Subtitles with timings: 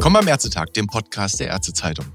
[0.00, 2.06] Willkommen am Ärztetag, dem Podcast der Ärztezeitung.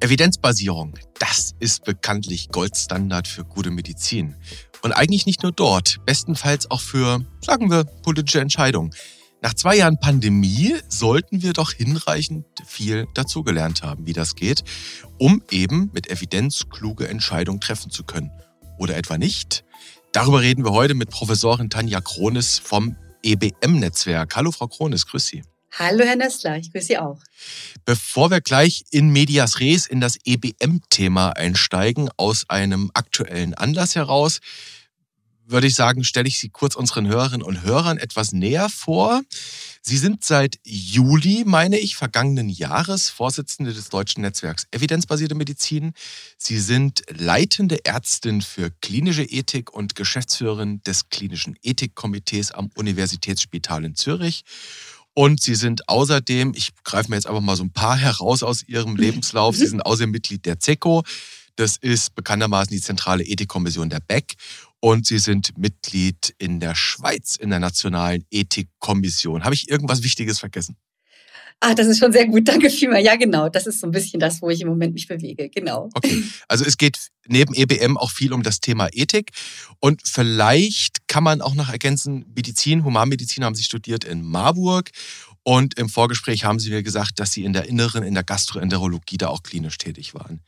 [0.00, 4.34] Evidenzbasierung, das ist bekanntlich Goldstandard für gute Medizin.
[4.80, 8.94] Und eigentlich nicht nur dort, bestenfalls auch für, sagen wir, politische Entscheidungen.
[9.42, 14.64] Nach zwei Jahren Pandemie sollten wir doch hinreichend viel dazugelernt haben, wie das geht,
[15.18, 18.30] um eben mit Evidenz kluge Entscheidungen treffen zu können.
[18.78, 19.62] Oder etwa nicht?
[20.10, 24.34] Darüber reden wir heute mit Professorin Tanja Kronis vom EBM-Netzwerk.
[24.36, 25.42] Hallo, Frau Kronis, grüß Sie.
[25.72, 27.20] Hallo, Herr Nestler, ich grüße Sie auch.
[27.84, 34.40] Bevor wir gleich in Medias Res in das EBM-Thema einsteigen, aus einem aktuellen Anlass heraus,
[35.48, 39.22] würde ich sagen, stelle ich Sie kurz unseren Hörerinnen und Hörern etwas näher vor.
[39.80, 45.92] Sie sind seit Juli, meine ich, vergangenen Jahres Vorsitzende des Deutschen Netzwerks Evidenzbasierte Medizin.
[46.36, 53.94] Sie sind leitende Ärztin für klinische Ethik und Geschäftsführerin des klinischen Ethikkomitees am Universitätsspital in
[53.94, 54.42] Zürich.
[55.18, 58.62] Und Sie sind außerdem, ich greife mir jetzt einfach mal so ein paar heraus aus
[58.62, 61.04] Ihrem Lebenslauf, Sie sind außerdem Mitglied der ZECO.
[61.56, 64.34] Das ist bekanntermaßen die zentrale Ethikkommission der BEC
[64.78, 69.44] und Sie sind Mitglied in der Schweiz in der Nationalen Ethikkommission.
[69.44, 70.76] Habe ich irgendwas Wichtiges vergessen?
[71.60, 72.46] Ah, das ist schon sehr gut.
[72.48, 73.04] Danke vielmals.
[73.04, 73.48] Ja, genau.
[73.48, 75.48] Das ist so ein bisschen das, wo ich im Moment mich bewege.
[75.48, 75.88] Genau.
[75.94, 76.22] Okay.
[76.48, 79.30] Also es geht neben EBM auch viel um das Thema Ethik.
[79.80, 84.90] Und vielleicht kann man auch noch ergänzen, Medizin, Humanmedizin haben Sie studiert in Marburg.
[85.42, 89.16] Und im Vorgespräch haben Sie mir gesagt, dass Sie in der Inneren, in der Gastroenterologie
[89.16, 90.42] da auch klinisch tätig waren.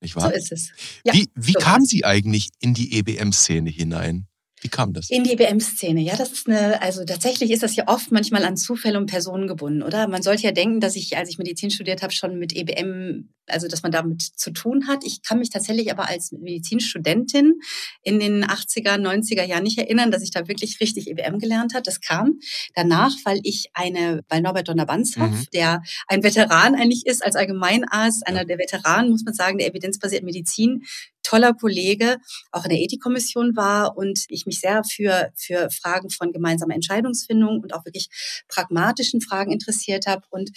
[0.00, 0.30] Nicht wahr?
[0.30, 0.70] So ist es.
[1.04, 4.28] Ja, wie wie so kamen Sie eigentlich in die EBM-Szene hinein?
[4.64, 5.10] Wie kam das?
[5.10, 8.56] In die EBM-Szene, ja, das ist eine, also tatsächlich ist das ja oft manchmal an
[8.56, 10.08] Zufälle und Personen gebunden, oder?
[10.08, 13.68] Man sollte ja denken, dass ich, als ich Medizin studiert habe, schon mit EBM, also
[13.68, 15.04] dass man damit zu tun hat.
[15.04, 17.60] Ich kann mich tatsächlich aber als Medizinstudentin
[18.02, 21.82] in den 80er, 90er Jahren nicht erinnern, dass ich da wirklich richtig EBM gelernt habe.
[21.82, 22.38] Das kam
[22.74, 25.46] danach, weil ich eine, weil Norbert Donner-Banzhoff, mhm.
[25.52, 30.26] der ein Veteran eigentlich ist, als Allgemeinarzt, einer der Veteranen, muss man sagen, der evidenzbasierten
[30.26, 30.84] Medizin,
[31.22, 32.18] toller Kollege,
[32.52, 37.60] auch in der Ethikkommission war und ich mich sehr für, für Fragen von gemeinsamer Entscheidungsfindung
[37.60, 38.08] und auch wirklich
[38.48, 40.22] pragmatischen Fragen interessiert habe.
[40.30, 40.50] Und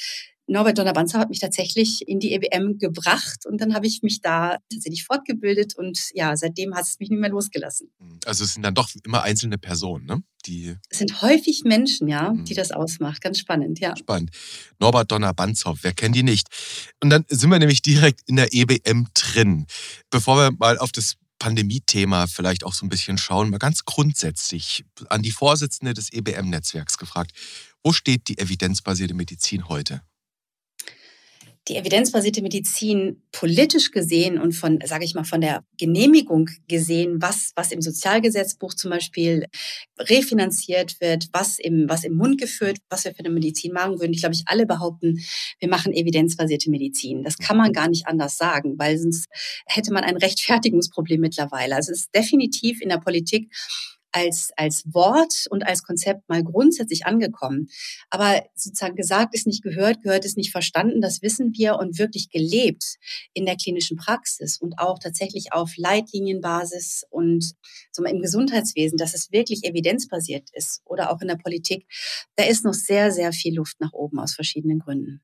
[0.47, 4.58] Norbert Donner-Banzer hat mich tatsächlich in die EBM gebracht und dann habe ich mich da
[4.72, 7.90] tatsächlich fortgebildet und ja, seitdem hat es mich nicht mehr losgelassen.
[8.25, 10.24] Also es sind dann doch immer einzelne Personen, ne?
[10.46, 12.58] Die es sind häufig Menschen, ja, die mhm.
[12.58, 13.22] das ausmacht.
[13.22, 13.96] Ganz spannend, ja.
[13.97, 14.31] Spannend.
[14.80, 16.47] Norbert Donner-Banzow, wer kennt die nicht?
[17.03, 19.66] Und dann sind wir nämlich direkt in der EBM drin.
[20.09, 24.85] Bevor wir mal auf das Pandemie-Thema vielleicht auch so ein bisschen schauen, mal ganz grundsätzlich
[25.09, 27.31] an die Vorsitzende des EBM-Netzwerks gefragt.
[27.84, 30.02] Wo steht die evidenzbasierte Medizin heute?
[31.67, 37.51] Die evidenzbasierte Medizin politisch gesehen und von, sage ich mal, von der Genehmigung gesehen, was,
[37.55, 39.45] was im Sozialgesetzbuch zum Beispiel
[40.00, 44.13] refinanziert wird, was im, was im Mund geführt, was wir für eine Medizin machen würden.
[44.13, 45.19] Ich glaube, ich alle behaupten,
[45.59, 47.23] wir machen evidenzbasierte Medizin.
[47.23, 49.28] Das kann man gar nicht anders sagen, weil sonst
[49.66, 51.75] hätte man ein Rechtfertigungsproblem mittlerweile.
[51.75, 53.51] Also es ist definitiv in der Politik
[54.12, 57.68] als, als Wort und als Konzept mal grundsätzlich angekommen.
[58.09, 61.01] Aber sozusagen gesagt ist nicht gehört, gehört ist nicht verstanden.
[61.01, 62.97] Das wissen wir und wirklich gelebt
[63.34, 67.53] in der klinischen Praxis und auch tatsächlich auf Leitlinienbasis und
[67.91, 71.85] so im Gesundheitswesen, dass es wirklich evidenzbasiert ist oder auch in der Politik.
[72.35, 75.22] Da ist noch sehr, sehr viel Luft nach oben aus verschiedenen Gründen.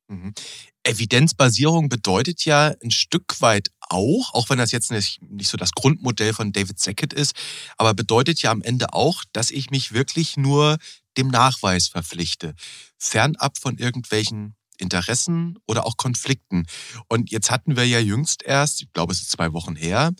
[0.83, 5.71] Evidenzbasierung bedeutet ja ein Stück weit auch, auch wenn das jetzt nicht, nicht so das
[5.71, 7.35] Grundmodell von David Sackett ist,
[7.77, 10.77] aber bedeutet ja am Ende auch, dass ich mich wirklich nur
[11.17, 12.53] dem Nachweis verpflichte,
[12.97, 16.65] fernab von irgendwelchen Interessen oder auch Konflikten.
[17.07, 20.11] Und jetzt hatten wir ja jüngst erst, ich glaube es ist zwei Wochen her,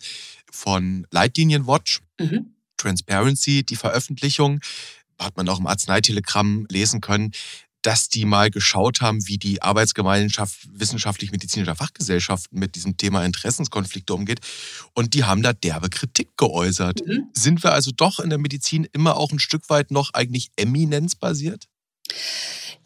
[0.50, 2.54] von Leitlinien Watch, mhm.
[2.76, 4.60] Transparency, die Veröffentlichung,
[5.18, 7.32] hat man auch im Arzneitelegramm lesen können,
[7.84, 14.40] dass die mal geschaut haben, wie die Arbeitsgemeinschaft wissenschaftlich-medizinischer Fachgesellschaften mit diesem Thema Interessenskonflikte umgeht.
[14.94, 17.06] Und die haben da derbe Kritik geäußert.
[17.06, 17.28] Mhm.
[17.34, 21.68] Sind wir also doch in der Medizin immer auch ein Stück weit noch eigentlich eminenzbasiert?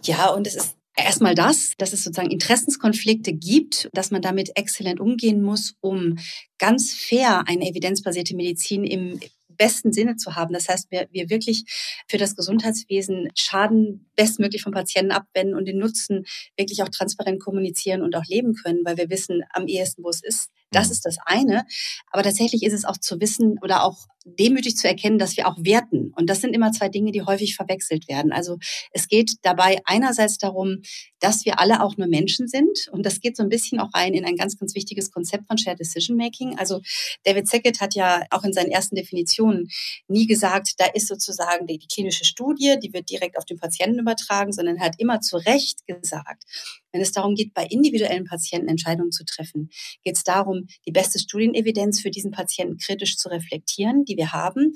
[0.02, 4.98] Ja, und es ist Erstmal das, dass es sozusagen Interessenskonflikte gibt, dass man damit exzellent
[4.98, 6.18] umgehen muss, um
[6.58, 9.20] ganz fair eine evidenzbasierte Medizin im
[9.58, 10.54] besten Sinne zu haben.
[10.54, 11.64] Das heißt, wir, wir wirklich
[12.08, 16.24] für das Gesundheitswesen Schaden bestmöglich vom Patienten abwenden und den Nutzen
[16.56, 20.22] wirklich auch transparent kommunizieren und auch leben können, weil wir wissen am ehesten, wo es
[20.22, 20.50] ist.
[20.70, 20.92] Das mhm.
[20.92, 21.64] ist das eine.
[22.10, 25.56] Aber tatsächlich ist es auch zu wissen oder auch demütig zu erkennen, dass wir auch
[25.58, 26.12] werten.
[26.16, 28.32] Und das sind immer zwei Dinge, die häufig verwechselt werden.
[28.32, 28.58] Also
[28.92, 30.82] es geht dabei einerseits darum,
[31.20, 32.88] dass wir alle auch nur Menschen sind.
[32.90, 35.58] Und das geht so ein bisschen auch rein in ein ganz, ganz wichtiges Konzept von
[35.58, 36.58] Shared Decision Making.
[36.58, 36.80] Also
[37.24, 39.68] David Sackett hat ja auch in seinen ersten Definitionen
[40.08, 43.98] nie gesagt, da ist sozusagen die, die klinische Studie, die wird direkt auf den Patienten
[43.98, 46.44] übertragen, sondern hat immer zu Recht gesagt,
[46.92, 49.70] Wenn es darum geht, bei individuellen Patienten Entscheidungen zu treffen,
[50.04, 54.72] geht es darum, die beste Studienevidenz für diesen Patienten kritisch zu reflektieren, die wir haben,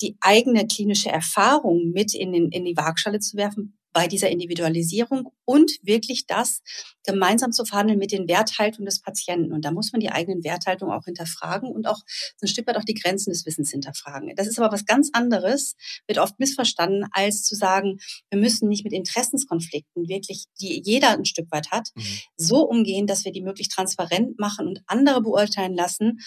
[0.00, 5.32] die eigene klinische Erfahrung mit in, den, in die Waagschale zu werfen, bei dieser Individualisierung
[5.44, 6.62] und wirklich das
[7.04, 9.52] gemeinsam zu verhandeln mit den Werthaltungen des Patienten.
[9.52, 11.98] Und da muss man die eigenen Werthaltungen auch hinterfragen und auch
[12.36, 14.32] so ein Stück weit auch die Grenzen des Wissens hinterfragen.
[14.36, 15.76] Das ist aber was ganz anderes,
[16.06, 17.98] wird oft missverstanden, als zu sagen,
[18.30, 22.02] wir müssen nicht mit Interessenskonflikten wirklich, die jeder ein Stück weit hat, mhm.
[22.36, 26.20] so umgehen, dass wir die möglichst transparent machen und andere beurteilen lassen,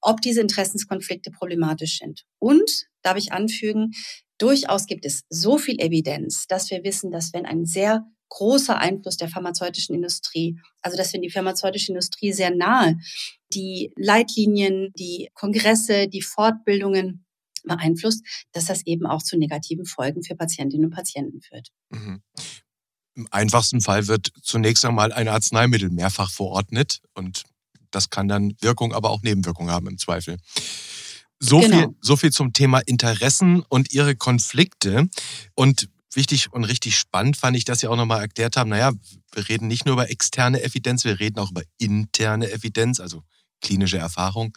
[0.00, 2.24] ob diese Interessenskonflikte problematisch sind.
[2.40, 3.92] Und, darf ich anfügen,
[4.42, 9.16] durchaus gibt es so viel Evidenz, dass wir wissen, dass wenn ein sehr großer Einfluss
[9.16, 12.98] der pharmazeutischen Industrie, also dass wenn die pharmazeutische Industrie sehr nahe
[13.52, 17.26] die Leitlinien, die Kongresse, die Fortbildungen
[17.64, 21.68] beeinflusst, dass das eben auch zu negativen Folgen für Patientinnen und Patienten führt.
[21.90, 22.22] Mhm.
[23.14, 27.44] Im einfachsten Fall wird zunächst einmal ein Arzneimittel mehrfach verordnet und
[27.90, 30.38] das kann dann Wirkung, aber auch Nebenwirkungen haben im Zweifel.
[31.44, 31.76] So, genau.
[31.76, 35.08] viel, so viel zum Thema Interessen und ihre Konflikte.
[35.54, 38.92] Und wichtig und richtig spannend fand ich, dass Sie auch nochmal erklärt haben, naja,
[39.32, 43.24] wir reden nicht nur über externe Evidenz, wir reden auch über interne Evidenz, also
[43.60, 44.56] klinische Erfahrung.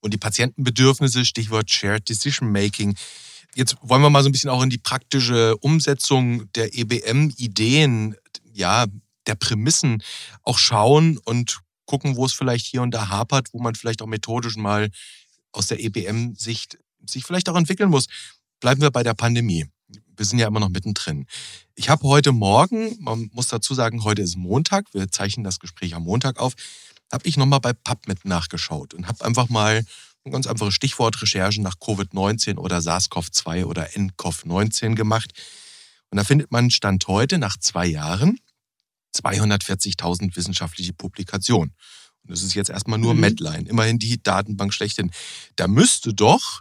[0.00, 2.94] Und die Patientenbedürfnisse, Stichwort Shared Decision Making.
[3.54, 8.16] Jetzt wollen wir mal so ein bisschen auch in die praktische Umsetzung der EBM-Ideen,
[8.52, 8.84] ja,
[9.26, 10.02] der Prämissen
[10.42, 14.06] auch schauen und gucken, wo es vielleicht hier und da hapert, wo man vielleicht auch
[14.06, 14.90] methodisch mal
[15.52, 18.06] aus der EBM-Sicht sich vielleicht auch entwickeln muss.
[18.60, 19.66] Bleiben wir bei der Pandemie.
[20.16, 21.26] Wir sind ja immer noch mittendrin.
[21.74, 25.94] Ich habe heute Morgen, man muss dazu sagen, heute ist Montag, wir zeichnen das Gespräch
[25.94, 26.54] am Montag auf,
[27.12, 29.84] habe ich nochmal bei PubMed nachgeschaut und habe einfach mal
[30.24, 35.32] eine ganz einfache Stichwortrecherche nach Covid-19 oder SARS-CoV-2 oder NCOV-19 gemacht.
[36.10, 38.38] Und da findet man Stand heute nach zwei Jahren
[39.14, 41.74] 240.000 wissenschaftliche Publikationen.
[42.28, 43.20] Das ist jetzt erstmal nur mhm.
[43.20, 45.10] Medline, immerhin die Datenbank schlechthin.
[45.56, 46.60] Da müsste doch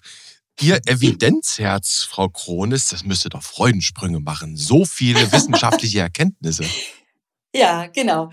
[0.59, 4.57] Ihr Evidenzherz, Frau Kronis, das müsste doch Freudensprünge machen.
[4.57, 6.65] So viele wissenschaftliche Erkenntnisse.
[7.55, 8.29] Ja, genau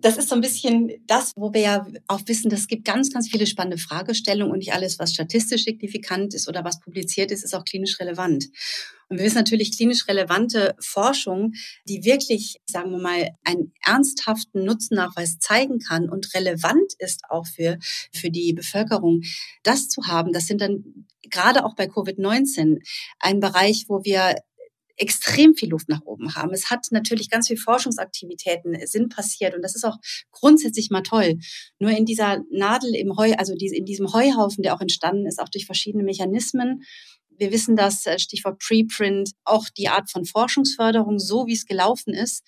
[0.00, 3.28] das ist so ein bisschen das, wo wir ja auch wissen, es gibt ganz, ganz
[3.28, 7.54] viele spannende Fragestellungen und nicht alles, was statistisch signifikant ist oder was publiziert ist, ist
[7.54, 8.46] auch klinisch relevant.
[9.08, 11.52] Und wir wissen natürlich klinisch relevante Forschung,
[11.88, 17.78] die wirklich, sagen wir mal, einen ernsthaften Nutzennachweis zeigen kann und relevant ist auch für,
[18.12, 19.22] für die Bevölkerung.
[19.62, 22.78] Das zu haben, das sind dann gerade auch bei Covid-19
[23.18, 24.36] ein Bereich, wo wir
[24.98, 26.52] extrem viel Luft nach oben haben.
[26.52, 29.96] Es hat natürlich ganz viel Forschungsaktivitäten sind passiert und das ist auch
[30.30, 31.38] grundsätzlich mal toll.
[31.78, 35.48] Nur in dieser Nadel im Heu, also in diesem Heuhaufen, der auch entstanden ist, auch
[35.48, 36.82] durch verschiedene Mechanismen.
[37.38, 42.12] Wir wissen, dass äh, Stichwort Preprint auch die Art von Forschungsförderung, so wie es gelaufen
[42.12, 42.42] ist,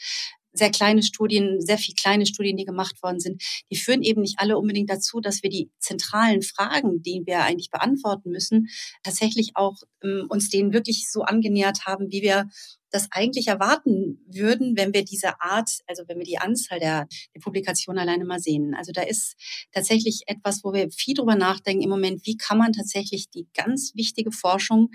[0.53, 4.39] sehr kleine Studien, sehr viel kleine Studien, die gemacht worden sind, die führen eben nicht
[4.39, 8.69] alle unbedingt dazu, dass wir die zentralen Fragen, die wir eigentlich beantworten müssen,
[9.03, 12.49] tatsächlich auch ähm, uns denen wirklich so angenähert haben, wie wir
[12.91, 17.41] das eigentlich erwarten würden, wenn wir diese Art, also wenn wir die Anzahl der, der
[17.41, 18.75] Publikationen alleine mal sehen.
[18.75, 19.37] Also da ist
[19.73, 23.93] tatsächlich etwas, wo wir viel drüber nachdenken im Moment, wie kann man tatsächlich die ganz
[23.95, 24.91] wichtige Forschung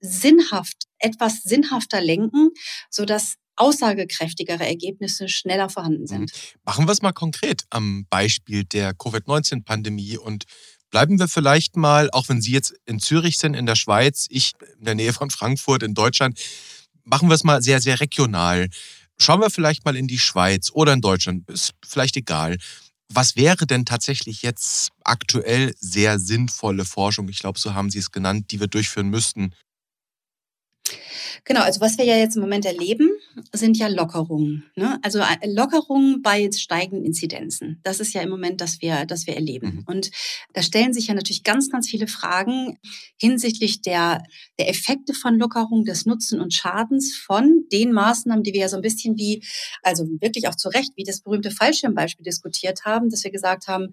[0.00, 2.50] sinnhaft, etwas sinnhafter lenken,
[2.90, 6.06] so dass aussagekräftigere Ergebnisse schneller vorhanden mhm.
[6.06, 6.32] sind.
[6.64, 10.44] Machen wir es mal konkret am Beispiel der Covid-19-Pandemie und
[10.90, 14.52] bleiben wir vielleicht mal, auch wenn Sie jetzt in Zürich sind, in der Schweiz, ich
[14.78, 16.38] in der Nähe von Frankfurt in Deutschland,
[17.04, 18.68] machen wir es mal sehr, sehr regional.
[19.18, 22.58] Schauen wir vielleicht mal in die Schweiz oder in Deutschland, ist vielleicht egal.
[23.12, 28.10] Was wäre denn tatsächlich jetzt aktuell sehr sinnvolle Forschung, ich glaube, so haben Sie es
[28.10, 29.52] genannt, die wir durchführen müssten,
[31.44, 33.10] Genau, also was wir ja jetzt im Moment erleben,
[33.52, 34.64] sind ja Lockerungen.
[34.76, 34.98] Ne?
[35.02, 37.80] Also äh, Lockerungen bei jetzt steigenden Inzidenzen.
[37.82, 39.76] Das ist ja im Moment, das wir, das wir erleben.
[39.76, 39.84] Mhm.
[39.86, 40.10] Und
[40.52, 42.78] da stellen sich ja natürlich ganz, ganz viele Fragen
[43.20, 44.22] hinsichtlich der,
[44.58, 48.76] der Effekte von Lockerungen, des Nutzen und Schadens von den Maßnahmen, die wir ja so
[48.76, 49.42] ein bisschen wie,
[49.82, 53.92] also wirklich auch zu Recht, wie das berühmte Fallschirmbeispiel diskutiert haben, dass wir gesagt haben,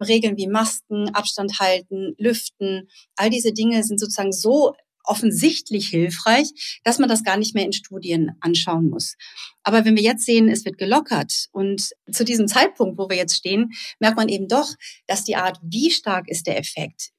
[0.00, 6.98] Regeln wie Masken, Abstand halten, Lüften, all diese Dinge sind sozusagen so offensichtlich hilfreich, dass
[6.98, 9.16] man das gar nicht mehr in Studien anschauen muss.
[9.62, 13.36] Aber wenn wir jetzt sehen, es wird gelockert und zu diesem Zeitpunkt, wo wir jetzt
[13.36, 14.74] stehen, merkt man eben doch,
[15.06, 17.10] dass die Art, wie stark ist der Effekt,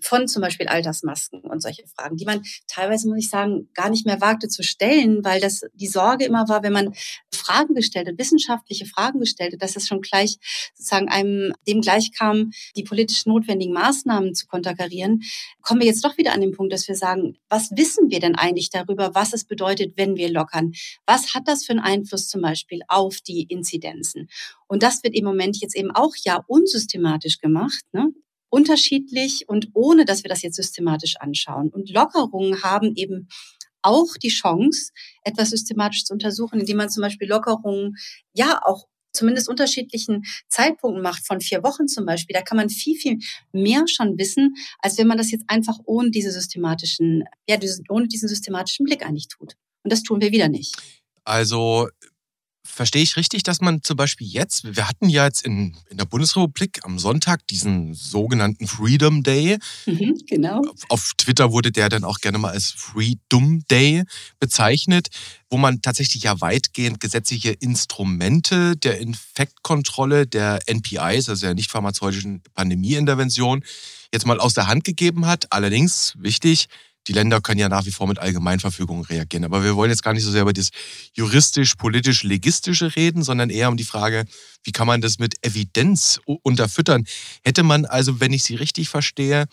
[0.00, 4.06] von zum Beispiel Altersmasken und solche Fragen, die man teilweise, muss ich sagen, gar nicht
[4.06, 6.94] mehr wagte zu stellen, weil das die Sorge immer war, wenn man
[7.32, 10.36] Fragen gestellt hat, wissenschaftliche Fragen gestellt hat, dass es schon gleich
[10.74, 15.22] sozusagen einem dem gleich kam, die politisch notwendigen Maßnahmen zu konterkarieren,
[15.62, 18.34] kommen wir jetzt doch wieder an den Punkt, dass wir sagen, was wissen wir denn
[18.34, 20.72] eigentlich darüber, was es bedeutet, wenn wir lockern?
[21.06, 24.28] Was hat das für einen Einfluss zum Beispiel auf die Inzidenzen?
[24.66, 27.84] Und das wird im Moment jetzt eben auch ja unsystematisch gemacht.
[27.92, 28.12] Ne?
[28.50, 31.68] Unterschiedlich und ohne, dass wir das jetzt systematisch anschauen.
[31.70, 33.28] Und Lockerungen haben eben
[33.82, 37.96] auch die Chance, etwas systematisch zu untersuchen, indem man zum Beispiel Lockerungen
[38.32, 42.96] ja auch zumindest unterschiedlichen Zeitpunkten macht, von vier Wochen zum Beispiel, da kann man viel,
[42.96, 43.18] viel
[43.52, 48.28] mehr schon wissen, als wenn man das jetzt einfach ohne diese systematischen, ja, ohne diesen
[48.28, 49.54] systematischen Blick eigentlich tut.
[49.82, 50.76] Und das tun wir wieder nicht.
[51.24, 51.88] Also
[52.70, 56.04] Verstehe ich richtig, dass man zum Beispiel jetzt, wir hatten ja jetzt in, in der
[56.04, 59.58] Bundesrepublik am Sonntag diesen sogenannten Freedom Day.
[59.86, 60.62] Mhm, genau.
[60.88, 64.04] Auf Twitter wurde der dann auch gerne mal als Freedom Day
[64.38, 65.08] bezeichnet,
[65.50, 72.42] wo man tatsächlich ja weitgehend gesetzliche Instrumente der Infektkontrolle, der NPIs, also der nicht pharmazeutischen
[72.54, 73.64] Pandemieintervention,
[74.12, 75.52] jetzt mal aus der Hand gegeben hat.
[75.52, 76.68] Allerdings, wichtig,
[77.08, 79.44] die Länder können ja nach wie vor mit Allgemeinverfügungen reagieren.
[79.44, 80.68] Aber wir wollen jetzt gar nicht so sehr über das
[81.14, 84.26] juristisch-politisch-legistische reden, sondern eher um die Frage,
[84.62, 87.06] wie kann man das mit Evidenz unterfüttern?
[87.42, 89.46] Hätte man also, wenn ich Sie richtig verstehe,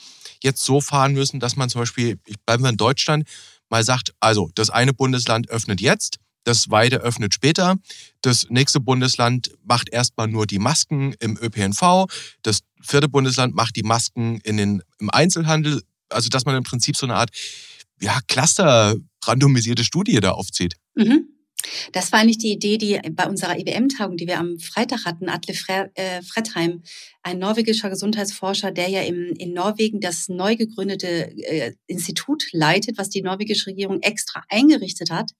[0.43, 3.27] jetzt so fahren müssen, dass man zum Beispiel, ich bleibe in Deutschland,
[3.69, 7.75] mal sagt, also das eine Bundesland öffnet jetzt, das zweite öffnet später.
[8.21, 12.05] Das nächste Bundesland macht erstmal nur die Masken im ÖPNV.
[12.43, 16.95] Das vierte Bundesland macht die Masken in den, im Einzelhandel also dass man im Prinzip
[16.95, 17.29] so eine Art
[18.01, 20.75] ja, Cluster-randomisierte Studie da aufzieht.
[20.95, 21.29] Mhm.
[21.93, 25.55] Das war eigentlich die Idee, die bei unserer IBM-Tagung, die wir am Freitag hatten, Atle
[25.95, 26.83] äh, Fredheim,
[27.23, 33.09] ein norwegischer Gesundheitsforscher, der ja im, in Norwegen das neu gegründete äh, Institut leitet, was
[33.09, 35.31] die norwegische Regierung extra eingerichtet hat,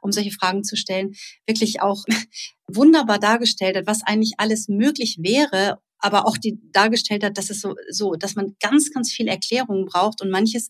[0.00, 1.14] um solche Fragen zu stellen,
[1.46, 2.04] wirklich auch
[2.66, 7.62] wunderbar dargestellt hat, was eigentlich alles möglich wäre, aber auch die dargestellt hat, dass es
[7.62, 10.68] so, so, dass man ganz, ganz viel Erklärungen braucht und manches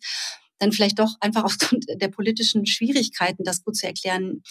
[0.58, 4.42] dann vielleicht doch einfach aufgrund der politischen Schwierigkeiten, das gut zu erklären,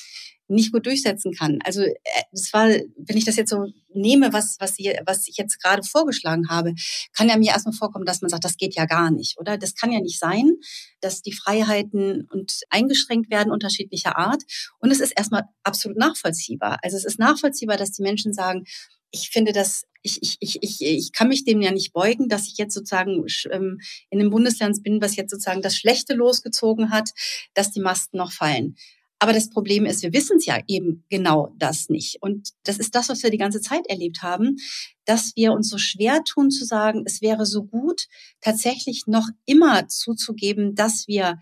[0.50, 1.60] nicht gut durchsetzen kann.
[1.64, 1.86] Also
[2.34, 5.84] es war, wenn ich das jetzt so nehme, was, was, hier, was ich jetzt gerade
[5.84, 6.74] vorgeschlagen habe,
[7.16, 9.58] kann ja mir erstmal vorkommen, dass man sagt, das geht ja gar nicht, oder?
[9.58, 10.52] Das kann ja nicht sein,
[11.00, 14.44] dass die Freiheiten und eingeschränkt werden unterschiedlicher Art.
[14.80, 16.78] Und es ist erstmal absolut nachvollziehbar.
[16.84, 18.66] Also es ist nachvollziehbar, dass die Menschen sagen,
[19.14, 22.48] ich finde das, ich, ich, ich, ich, ich kann mich dem ja nicht beugen, dass
[22.48, 23.80] ich jetzt sozusagen ähm,
[24.10, 27.12] in einem Bundesland bin, was jetzt sozusagen das Schlechte losgezogen hat,
[27.54, 28.76] dass die Masten noch fallen.
[29.20, 32.18] Aber das Problem ist, wir wissen es ja eben genau das nicht.
[32.22, 34.58] Und das ist das, was wir die ganze Zeit erlebt haben,
[35.06, 38.08] dass wir uns so schwer tun zu sagen, es wäre so gut,
[38.42, 41.40] tatsächlich noch immer zuzugeben, dass wir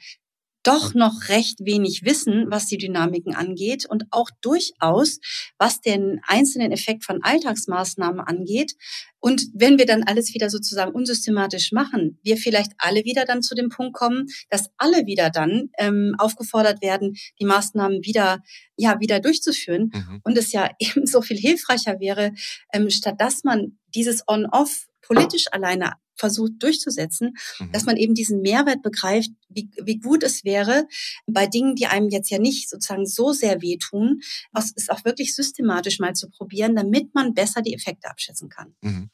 [0.63, 5.19] doch noch recht wenig wissen, was die Dynamiken angeht und auch durchaus,
[5.57, 8.73] was den einzelnen Effekt von Alltagsmaßnahmen angeht.
[9.19, 13.55] Und wenn wir dann alles wieder sozusagen unsystematisch machen, wir vielleicht alle wieder dann zu
[13.55, 18.41] dem Punkt kommen, dass alle wieder dann ähm, aufgefordert werden, die Maßnahmen wieder
[18.77, 20.21] ja wieder durchzuführen mhm.
[20.23, 22.33] und es ja eben so viel hilfreicher wäre,
[22.73, 27.71] ähm, statt dass man dieses On-Off politisch alleine versucht durchzusetzen, mhm.
[27.71, 30.87] dass man eben diesen Mehrwert begreift, wie, wie gut es wäre,
[31.25, 35.35] bei Dingen, die einem jetzt ja nicht sozusagen so sehr wehtun, was es auch wirklich
[35.35, 38.75] systematisch mal zu probieren, damit man besser die Effekte abschätzen kann.
[38.81, 39.09] Mhm.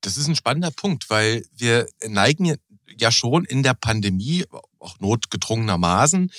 [0.00, 2.56] Das ist ein spannender Punkt, weil wir neigen
[2.98, 4.44] ja schon in der Pandemie,
[4.78, 6.30] auch notgedrungenermaßen,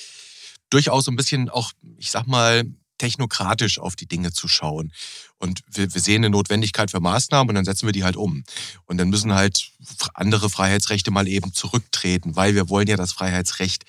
[0.69, 2.63] durchaus so ein bisschen auch, ich sag mal,
[3.05, 4.91] technokratisch auf die Dinge zu schauen.
[5.37, 8.43] Und wir, wir sehen eine Notwendigkeit für Maßnahmen und dann setzen wir die halt um.
[8.85, 9.71] Und dann müssen halt
[10.13, 13.83] andere Freiheitsrechte mal eben zurücktreten, weil wir wollen ja das Freiheitsrecht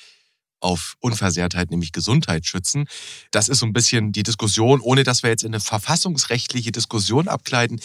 [0.61, 2.87] auf Unversehrtheit, nämlich Gesundheit schützen.
[3.31, 7.29] Das ist so ein bisschen die Diskussion, ohne dass wir jetzt in eine verfassungsrechtliche Diskussion
[7.29, 7.81] abgleiten.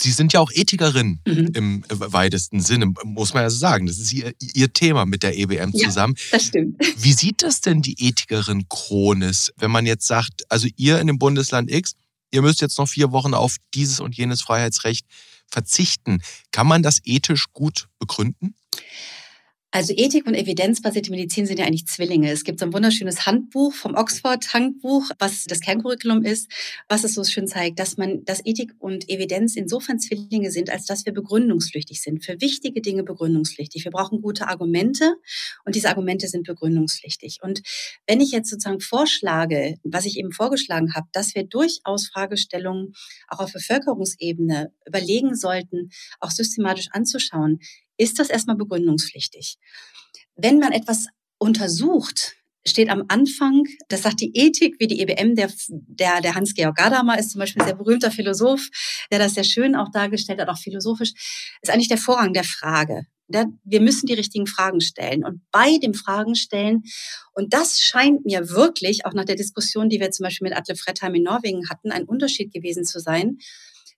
[0.00, 1.50] Sie sind ja auch Ethikerin mhm.
[1.54, 3.86] im weitesten Sinne, muss man ja so sagen.
[3.86, 6.14] Das ist ihr, ihr Thema mit der EBM zusammen.
[6.16, 6.76] Ja, das stimmt.
[6.96, 11.18] Wie sieht das denn die Ethikerin Kronis, wenn man jetzt sagt, also ihr in dem
[11.18, 11.94] Bundesland X,
[12.30, 15.06] ihr müsst jetzt noch vier Wochen auf dieses und jenes Freiheitsrecht
[15.50, 16.20] verzichten.
[16.50, 18.54] Kann man das ethisch gut begründen?
[19.74, 22.30] Also Ethik und evidenzbasierte Medizin sind ja eigentlich Zwillinge.
[22.30, 26.48] Es gibt so ein wunderschönes Handbuch vom Oxford-Handbuch, was das Kerncurriculum ist,
[26.88, 30.86] was es so schön zeigt, dass man, dass Ethik und Evidenz insofern Zwillinge sind, als
[30.86, 32.24] dass wir begründungspflichtig sind.
[32.24, 33.82] Für wichtige Dinge begründungspflichtig.
[33.82, 35.16] Wir brauchen gute Argumente
[35.64, 37.40] und diese Argumente sind begründungspflichtig.
[37.42, 37.62] Und
[38.06, 42.94] wenn ich jetzt sozusagen vorschlage, was ich eben vorgeschlagen habe, dass wir durchaus Fragestellungen
[43.26, 45.90] auch auf Bevölkerungsebene überlegen sollten,
[46.20, 47.58] auch systematisch anzuschauen,
[47.96, 49.56] ist das erstmal begründungspflichtig.
[50.36, 51.06] Wenn man etwas
[51.38, 52.36] untersucht,
[52.66, 57.18] steht am Anfang, das sagt die Ethik, wie die EBM, der, der, der Hans-Georg Gadamer
[57.18, 58.68] ist zum Beispiel ein sehr berühmter Philosoph,
[59.10, 61.12] der das sehr schön auch dargestellt hat, auch philosophisch,
[61.60, 63.06] ist eigentlich der Vorrang der Frage.
[63.28, 65.24] Wir müssen die richtigen Fragen stellen.
[65.24, 66.82] Und bei dem Fragen stellen,
[67.32, 70.76] und das scheint mir wirklich, auch nach der Diskussion, die wir zum Beispiel mit Atle
[70.76, 73.38] Fredheim in Norwegen hatten, ein Unterschied gewesen zu sein,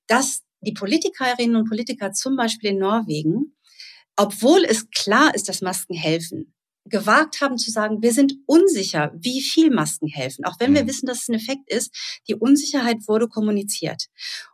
[0.06, 3.55] dass die Politikerinnen und Politiker zum Beispiel in Norwegen,
[4.16, 6.52] obwohl es klar ist, dass Masken helfen,
[6.88, 10.44] gewagt haben zu sagen, wir sind unsicher, wie viel Masken helfen.
[10.44, 10.88] Auch wenn wir mhm.
[10.88, 11.92] wissen, dass es ein Effekt ist,
[12.28, 14.06] die Unsicherheit wurde kommuniziert.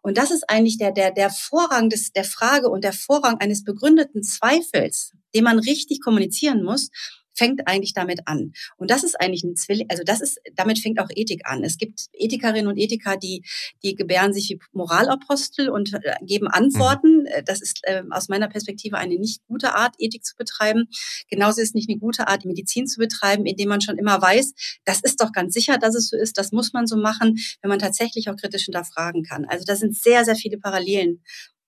[0.03, 3.65] Und das ist eigentlich der, der, der Vorrang des, der Frage und der Vorrang eines
[3.65, 6.89] begründeten Zweifels, den man richtig kommunizieren muss,
[7.35, 8.53] fängt eigentlich damit an.
[8.77, 11.65] Und das ist eigentlich ein Zwilling, also das ist, damit fängt auch Ethik an.
[11.65, 13.45] Es gibt Ethikerinnen und Ethiker, die,
[13.83, 17.23] die gebären sich wie Moralapostel und äh, geben Antworten.
[17.23, 17.45] Mhm.
[17.45, 20.89] Das ist äh, aus meiner Perspektive eine nicht gute Art, Ethik zu betreiben.
[21.29, 24.53] Genauso ist es nicht eine gute Art, Medizin zu betreiben, indem man schon immer weiß,
[24.85, 27.69] das ist doch ganz sicher, dass es so ist, das muss man so machen, wenn
[27.69, 29.45] man tatsächlich auch kritisch hinterfragen kann.
[29.47, 31.23] Also da sind sehr, sehr viele Parallelen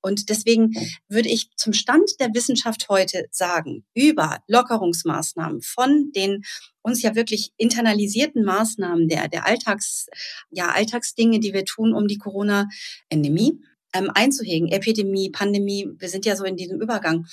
[0.04, 0.74] und deswegen
[1.08, 6.42] würde ich zum Stand der Wissenschaft heute sagen, über Lockerungsmaßnahmen von den
[6.82, 10.08] uns ja wirklich internalisierten Maßnahmen der, der Alltags,
[10.50, 13.58] ja, Alltagsdinge, die wir tun, um die Corona-Endemie
[13.94, 17.26] ähm, einzuhegen, Epidemie, Pandemie, wir sind ja so in diesem Übergang,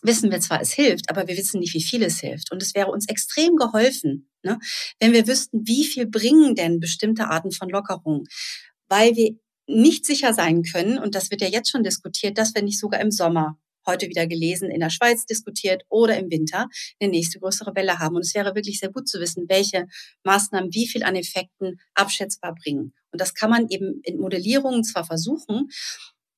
[0.00, 2.50] wissen wir zwar, es hilft, aber wir wissen nicht, wie viel es hilft.
[2.50, 4.58] Und es wäre uns extrem geholfen, ne,
[5.00, 8.24] wenn wir wüssten, wie viel bringen denn bestimmte Arten von Lockerungen,
[8.88, 9.36] weil wir
[9.66, 13.00] nicht sicher sein können, und das wird ja jetzt schon diskutiert, dass wir nicht sogar
[13.00, 16.68] im Sommer heute wieder gelesen, in der Schweiz diskutiert oder im Winter
[17.00, 18.16] eine nächste größere Welle haben.
[18.16, 19.86] Und es wäre wirklich sehr gut zu wissen, welche
[20.24, 22.92] Maßnahmen wie viel an Effekten abschätzbar bringen.
[23.10, 25.68] Und das kann man eben in Modellierungen zwar versuchen,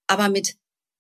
[0.06, 0.54] aber mit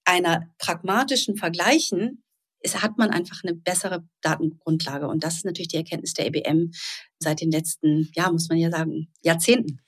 [0.04, 2.22] einer pragmatischen Vergleichen
[2.60, 5.08] ist, hat man einfach eine bessere Datengrundlage.
[5.08, 6.72] Und das ist natürlich die Erkenntnis der EBM
[7.18, 9.80] seit den letzten, ja, muss man ja sagen, Jahrzehnten.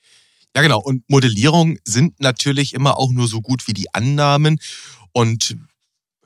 [0.57, 0.81] Ja, genau.
[0.81, 4.61] Und Modellierungen sind natürlich immer auch nur so gut wie die Annahmen.
[5.13, 5.57] Und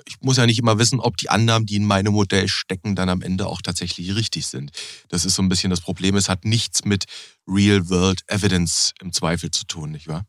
[0.06, 3.08] ich muss ja nicht immer wissen, ob die Annahmen, die in meinem Modell stecken, dann
[3.08, 4.70] am Ende auch tatsächlich richtig sind.
[5.08, 6.16] Das ist so ein bisschen das Problem.
[6.16, 7.04] Es hat nichts mit
[7.46, 10.26] Real-World Evidence im Zweifel zu tun, nicht wahr?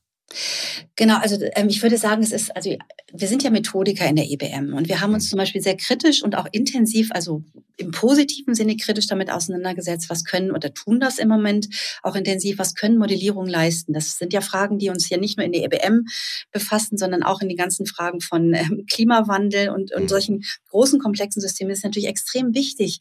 [0.95, 2.75] Genau, also ähm, ich würde sagen, es ist, also
[3.11, 5.29] wir sind ja Methodiker in der EBM und wir haben uns mhm.
[5.29, 7.43] zum Beispiel sehr kritisch und auch intensiv, also
[7.79, 11.67] im positiven Sinne kritisch damit auseinandergesetzt, was können oder tun das im Moment
[12.03, 13.93] auch intensiv, was können Modellierungen leisten.
[13.93, 16.05] Das sind ja Fragen, die uns ja nicht nur in der EBM
[16.51, 20.07] befassen, sondern auch in die ganzen Fragen von ähm, Klimawandel und, und mhm.
[20.09, 21.71] solchen großen, komplexen Systemen.
[21.71, 22.99] Es ist natürlich extrem wichtig,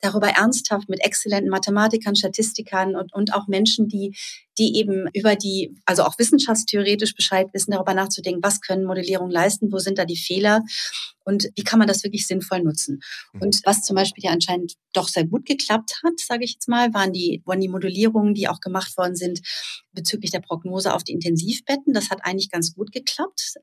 [0.00, 4.14] darüber ernsthaft mit exzellenten Mathematikern, Statistikern und, und auch Menschen, die
[4.58, 9.72] die eben über die, also auch wissenschaftstheoretisch Bescheid wissen, darüber nachzudenken, was können Modellierungen leisten,
[9.72, 10.62] wo sind da die Fehler
[11.24, 13.00] und wie kann man das wirklich sinnvoll nutzen.
[13.32, 13.42] Mhm.
[13.42, 16.92] Und was zum Beispiel ja anscheinend doch sehr gut geklappt hat, sage ich jetzt mal,
[16.94, 19.40] waren die, waren die Modellierungen, die auch gemacht worden sind
[19.98, 21.92] bezüglich der Prognose auf die Intensivbetten.
[21.92, 23.54] Das hat eigentlich ganz gut geklappt.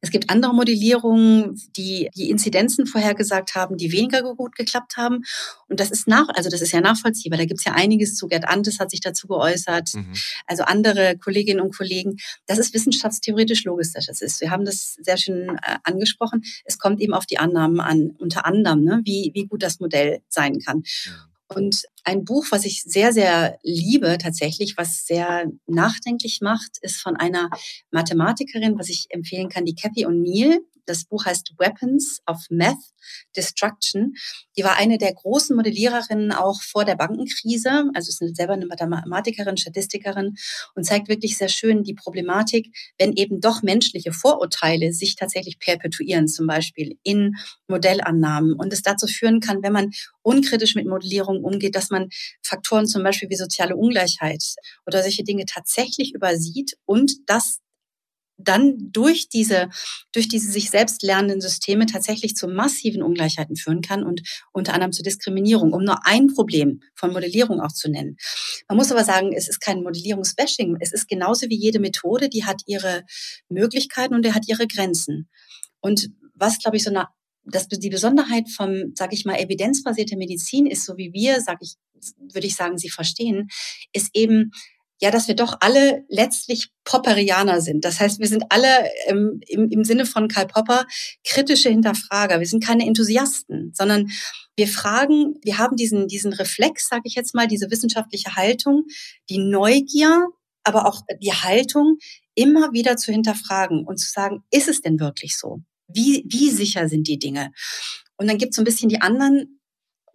[0.00, 5.24] Es gibt andere Modellierungen, die die Inzidenzen vorhergesagt haben, die weniger gut geklappt haben.
[5.68, 7.38] Und das ist nach, also das ist ja nachvollziehbar.
[7.38, 8.28] Da gibt es ja einiges zu.
[8.28, 9.94] Gerd Antes hat sich dazu geäußert.
[9.94, 10.14] Mhm.
[10.46, 12.16] Also andere Kolleginnen und Kollegen.
[12.46, 13.92] Das ist wissenschaftstheoretisch logisch.
[13.92, 16.42] Das ist, wir haben das sehr schön äh, angesprochen.
[16.64, 20.20] Es kommt eben auf die Annahmen an, unter anderem, ne, wie, wie gut das Modell
[20.28, 20.82] sein kann.
[21.54, 27.16] Und ein Buch, was ich sehr, sehr liebe tatsächlich, was sehr nachdenklich macht, ist von
[27.16, 27.48] einer
[27.90, 30.58] Mathematikerin, was ich empfehlen kann, die Kathy O'Neill.
[30.86, 32.78] Das Buch heißt Weapons of Math
[33.36, 34.14] Destruction.
[34.56, 37.90] Die war eine der großen Modelliererinnen auch vor der Bankenkrise.
[37.94, 40.36] Also ist selber eine Mathematikerin, Statistikerin
[40.74, 46.28] und zeigt wirklich sehr schön die Problematik, wenn eben doch menschliche Vorurteile sich tatsächlich perpetuieren,
[46.28, 47.34] zum Beispiel in
[47.68, 49.90] Modellannahmen und es dazu führen kann, wenn man
[50.22, 52.08] unkritisch mit Modellierung umgeht, dass man
[52.42, 54.42] Faktoren zum Beispiel wie soziale Ungleichheit
[54.86, 57.60] oder solche Dinge tatsächlich übersieht und das
[58.36, 59.68] dann durch diese,
[60.12, 64.92] durch diese sich selbst lernenden Systeme tatsächlich zu massiven Ungleichheiten führen kann und unter anderem
[64.92, 68.16] zu Diskriminierung, um nur ein Problem von Modellierung auch zu nennen.
[68.68, 70.76] Man muss aber sagen, es ist kein Modellierungsbashing.
[70.80, 73.04] Es ist genauso wie jede Methode, die hat ihre
[73.48, 75.28] Möglichkeiten und die hat ihre Grenzen.
[75.80, 77.08] Und was, glaube ich, so eine
[77.46, 81.74] das, die Besonderheit vom, sage ich mal, evidenzbasierte Medizin ist, so wie wir, sage ich,
[82.32, 83.48] würde ich sagen, sie verstehen,
[83.92, 84.50] ist eben,
[85.04, 87.84] ja, dass wir doch alle letztlich Popperianer sind.
[87.84, 90.86] Das heißt, wir sind alle ähm, im, im Sinne von Karl Popper
[91.24, 92.40] kritische Hinterfrager.
[92.40, 94.10] Wir sind keine Enthusiasten, sondern
[94.56, 98.86] wir fragen, wir haben diesen, diesen Reflex, sage ich jetzt mal, diese wissenschaftliche Haltung,
[99.28, 100.26] die Neugier,
[100.62, 101.98] aber auch die Haltung,
[102.34, 105.60] immer wieder zu hinterfragen und zu sagen, ist es denn wirklich so?
[105.86, 107.52] Wie, wie sicher sind die Dinge?
[108.16, 109.60] Und dann gibt es so ein bisschen die anderen,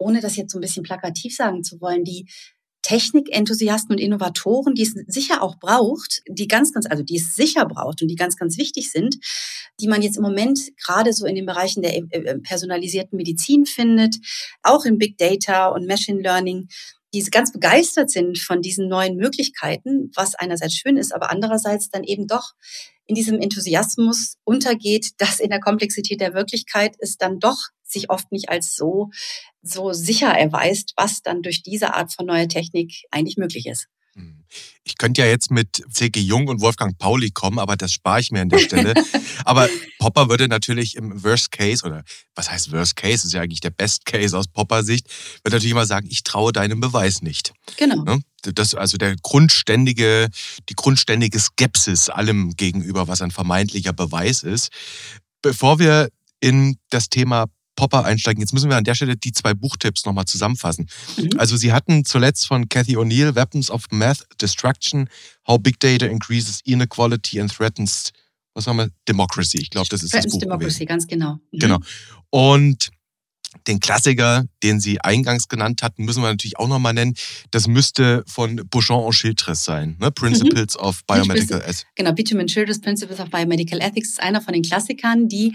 [0.00, 2.26] ohne das jetzt so ein bisschen plakativ sagen zu wollen, die
[2.82, 7.66] Technikenthusiasten und Innovatoren, die es sicher auch braucht, die ganz, ganz, also die es sicher
[7.66, 9.16] braucht und die ganz, ganz wichtig sind,
[9.80, 13.66] die man jetzt im Moment gerade so in den Bereichen der äh, äh, personalisierten Medizin
[13.66, 14.16] findet,
[14.62, 16.68] auch in Big Data und Machine Learning,
[17.12, 22.04] die ganz begeistert sind von diesen neuen Möglichkeiten, was einerseits schön ist, aber andererseits dann
[22.04, 22.52] eben doch
[23.10, 28.30] in diesem Enthusiasmus untergeht, dass in der Komplexität der Wirklichkeit es dann doch sich oft
[28.30, 29.10] nicht als so,
[29.62, 33.88] so sicher erweist, was dann durch diese Art von neuer Technik eigentlich möglich ist.
[34.14, 34.44] Hm.
[34.84, 36.20] Ich könnte ja jetzt mit C.G.
[36.20, 38.94] Jung und Wolfgang Pauli kommen, aber das spare ich mir an der Stelle.
[39.44, 39.68] aber
[39.98, 42.04] Popper würde natürlich im Worst Case, oder
[42.36, 45.08] was heißt Worst Case, ist ja eigentlich der Best Case aus Popper Sicht,
[45.42, 47.52] würde natürlich immer sagen, ich traue deinem Beweis nicht.
[47.76, 48.04] Genau.
[48.04, 48.20] Ne?
[48.42, 50.28] Das, also der grundständige,
[50.68, 54.70] die grundständige Skepsis allem gegenüber, was ein vermeintlicher Beweis ist.
[55.42, 56.08] Bevor wir
[56.40, 58.42] in das Thema Popper einsteigen.
[58.42, 60.86] Jetzt müssen wir an der Stelle die zwei Buchtipps nochmal zusammenfassen.
[61.16, 61.30] Mhm.
[61.38, 65.08] Also Sie hatten zuletzt von Cathy O'Neill Weapons of Math Destruction,
[65.46, 68.12] How Big Data Increases Inequality and Threatens,
[68.52, 68.90] was haben wir?
[69.08, 69.58] Democracy.
[69.62, 70.86] Ich glaube, das ist Threatens das Buch Democracy, gewesen.
[70.86, 71.38] ganz genau.
[71.52, 71.58] Mhm.
[71.58, 71.78] Genau.
[72.28, 72.90] Und
[73.66, 77.14] den Klassiker, den Sie eingangs genannt hatten, müssen wir natürlich auch nochmal nennen.
[77.50, 80.10] Das müsste von Bouchon und Childress sein, ne?
[80.10, 80.84] Principles mhm.
[80.84, 81.84] of Biomedical Ethics.
[81.96, 85.52] Genau, Bitumen Childress Principles of Biomedical Ethics ist einer von den Klassikern, die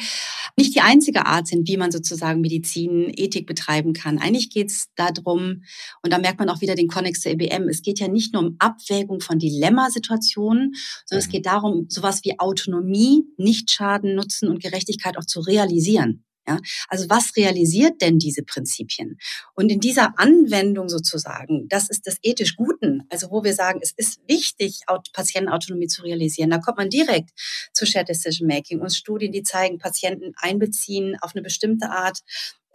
[0.58, 4.17] nicht die einzige Art sind, wie man sozusagen Medizin, Ethik betreiben kann.
[4.17, 5.63] Eigentlich geht es darum,
[6.01, 8.43] und da merkt man auch wieder den Konnex zur EBM, es geht ja nicht nur
[8.43, 10.73] um Abwägung von Dilemmasituationen,
[11.05, 11.27] sondern mhm.
[11.27, 16.25] es geht darum, sowas wie Autonomie, Nichtschaden, Nutzen und Gerechtigkeit auch zu realisieren.
[16.47, 19.17] Ja, also was realisiert denn diese Prinzipien?
[19.55, 23.93] Und in dieser Anwendung sozusagen, das ist das ethisch Guten, also wo wir sagen, es
[23.97, 24.81] ist wichtig,
[25.13, 26.51] Patientenautonomie zu realisieren.
[26.51, 27.31] Da kommt man direkt
[27.73, 32.19] zu Shared Decision Making und Studien, die zeigen, Patienten einbeziehen auf eine bestimmte Art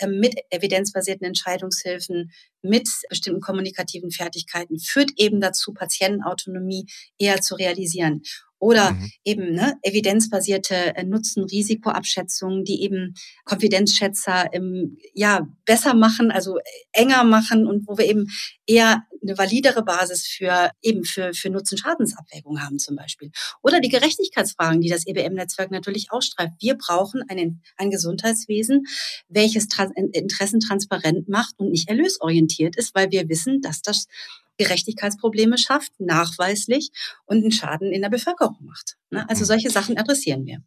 [0.01, 6.87] ähm, mit evidenzbasierten Entscheidungshilfen, mit bestimmten kommunikativen Fertigkeiten, führt eben dazu, Patientenautonomie
[7.19, 8.23] eher zu realisieren.
[8.61, 9.11] Oder mhm.
[9.25, 17.25] eben ne, evidenzbasierte äh, Nutzen-Risikoabschätzungen, die eben Konfidenzschätzer ähm, ja besser machen, also äh, enger
[17.25, 18.29] machen und wo wir eben
[18.67, 23.31] eher eine validere Basis für eben für, für Nutzen-Schadensabwägung haben zum Beispiel.
[23.63, 26.53] Oder die Gerechtigkeitsfragen, die das EBM-Netzwerk natürlich ausstreift.
[26.61, 28.85] Wir brauchen einen, ein Gesundheitswesen,
[29.29, 34.07] welches Trans Interessen transparent macht und nicht erlösorientiert ist, weil wir wissen, dass das
[34.61, 36.91] Gerechtigkeitsprobleme schafft, nachweislich
[37.25, 38.97] und einen Schaden in der Bevölkerung macht.
[39.11, 39.29] Ne?
[39.29, 39.47] Also mhm.
[39.47, 40.63] solche Sachen adressieren wir.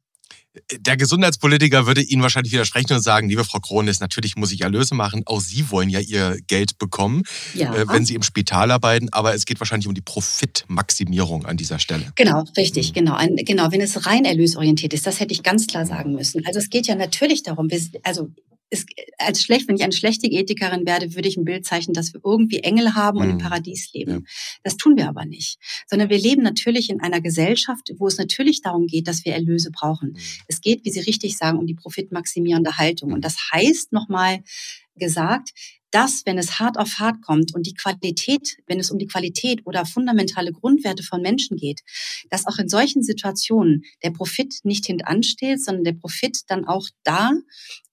[0.71, 4.93] Der Gesundheitspolitiker würde Ihnen wahrscheinlich widersprechen und sagen, liebe Frau Kronis, natürlich muss ich Erlöse
[4.93, 5.23] machen.
[5.25, 7.23] Auch Sie wollen ja Ihr Geld bekommen,
[7.56, 7.73] ja.
[7.73, 9.10] äh, wenn Sie im Spital arbeiten.
[9.12, 12.12] Aber es geht wahrscheinlich um die Profitmaximierung an dieser Stelle.
[12.15, 12.93] Genau, richtig, mhm.
[12.93, 13.15] genau.
[13.15, 16.45] Ein, genau, wenn es rein erlösorientiert ist, das hätte ich ganz klar sagen müssen.
[16.45, 17.69] Also es geht ja natürlich darum,
[18.03, 18.29] also
[18.73, 22.13] ist als schlecht, wenn ich eine schlechte Ethikerin werde, würde ich ein Bild zeichnen, dass
[22.13, 23.41] wir irgendwie Engel haben und im mhm.
[23.41, 24.12] Paradies leben.
[24.12, 24.19] Ja.
[24.63, 28.62] Das tun wir aber nicht, sondern wir leben natürlich in einer Gesellschaft, wo es natürlich
[28.62, 30.09] darum geht, dass wir Erlöse brauchen.
[30.09, 30.17] Mhm.
[30.47, 33.13] Es geht, wie Sie richtig sagen, um die profitmaximierende Haltung.
[33.13, 34.43] Und das heißt nochmal
[34.95, 35.53] gesagt,
[35.93, 39.62] dass, wenn es hart auf hart kommt und die Qualität, wenn es um die Qualität
[39.65, 41.82] oder fundamentale Grundwerte von Menschen geht,
[42.32, 47.32] dass auch in solchen Situationen der Profit nicht hintansteht, sondern der Profit dann auch da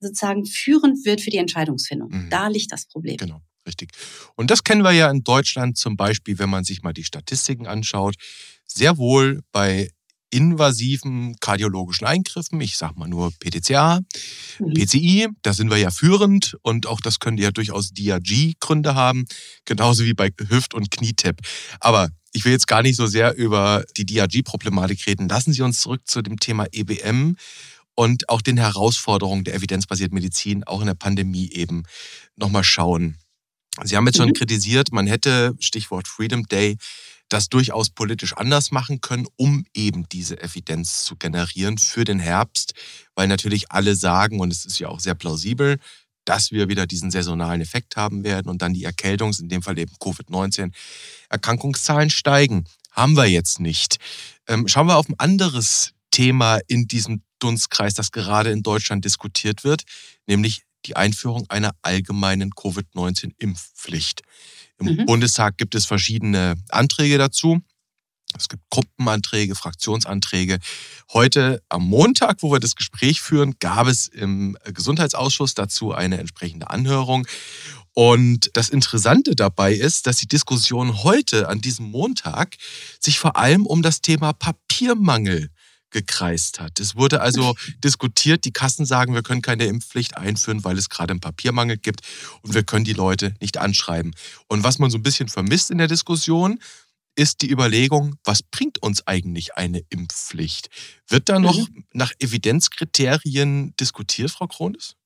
[0.01, 2.09] sozusagen führend wird für die Entscheidungsfindung.
[2.11, 2.31] Mhm.
[2.31, 3.19] Da liegt das Problem.
[3.19, 3.43] Genau.
[3.67, 3.91] Richtig.
[4.37, 7.67] Und das kennen wir ja in Deutschland zum Beispiel, wenn man sich mal die Statistiken
[7.67, 8.15] anschaut,
[8.65, 9.91] sehr wohl bei
[10.31, 14.01] invasiven kardiologischen Eingriffen, ich sag mal nur PTCA,
[14.59, 14.75] mhm.
[14.75, 19.27] PCI, da sind wir ja führend und auch das könnte ja durchaus DRG-Gründe haben,
[19.65, 21.41] genauso wie bei Hüft- und Knietap.
[21.81, 25.29] Aber ich will jetzt gar nicht so sehr über die DRG-Problematik reden.
[25.29, 27.37] Lassen Sie uns zurück zu dem Thema EBM
[27.95, 31.83] und auch den Herausforderungen der evidenzbasierten Medizin, auch in der Pandemie eben,
[32.37, 33.17] nochmal schauen.
[33.85, 34.35] Sie haben jetzt schon mhm.
[34.35, 36.77] kritisiert, man hätte, Stichwort Freedom Day,
[37.31, 42.75] das durchaus politisch anders machen können, um eben diese Evidenz zu generieren für den Herbst,
[43.15, 45.79] weil natürlich alle sagen, und es ist ja auch sehr plausibel,
[46.25, 49.79] dass wir wieder diesen saisonalen Effekt haben werden und dann die Erkältungs-, in dem Fall
[49.79, 50.73] eben Covid-19,
[51.31, 52.65] Erkrankungszahlen steigen.
[52.93, 53.97] Haben wir jetzt nicht.
[54.47, 59.65] Ähm, schauen wir auf ein anderes Thema in diesem Dunstkreis, das gerade in Deutschland diskutiert
[59.65, 59.85] wird,
[60.27, 64.23] nämlich die Einführung einer allgemeinen Covid-19-Impfpflicht.
[64.81, 65.07] Im mhm.
[65.07, 67.61] Bundestag gibt es verschiedene Anträge dazu.
[68.37, 70.59] Es gibt Gruppenanträge, Fraktionsanträge.
[71.13, 76.71] Heute am Montag, wo wir das Gespräch führen, gab es im Gesundheitsausschuss dazu eine entsprechende
[76.71, 77.27] Anhörung.
[77.93, 82.57] Und das Interessante dabei ist, dass die Diskussion heute an diesem Montag
[83.01, 85.51] sich vor allem um das Thema Papiermangel
[85.91, 86.81] gekreist hat.
[86.81, 91.13] Es wurde also diskutiert, die Kassen sagen, wir können keine Impfpflicht einführen, weil es gerade
[91.13, 92.01] einen Papiermangel gibt
[92.43, 94.15] und wir können die Leute nicht anschreiben.
[94.49, 96.59] Und was man so ein bisschen vermisst in der Diskussion,
[97.17, 100.71] ist die Überlegung, was bringt uns eigentlich eine Impfpflicht?
[101.09, 101.85] Wird da noch mhm.
[101.93, 104.97] nach Evidenzkriterien diskutiert, Frau Kronis?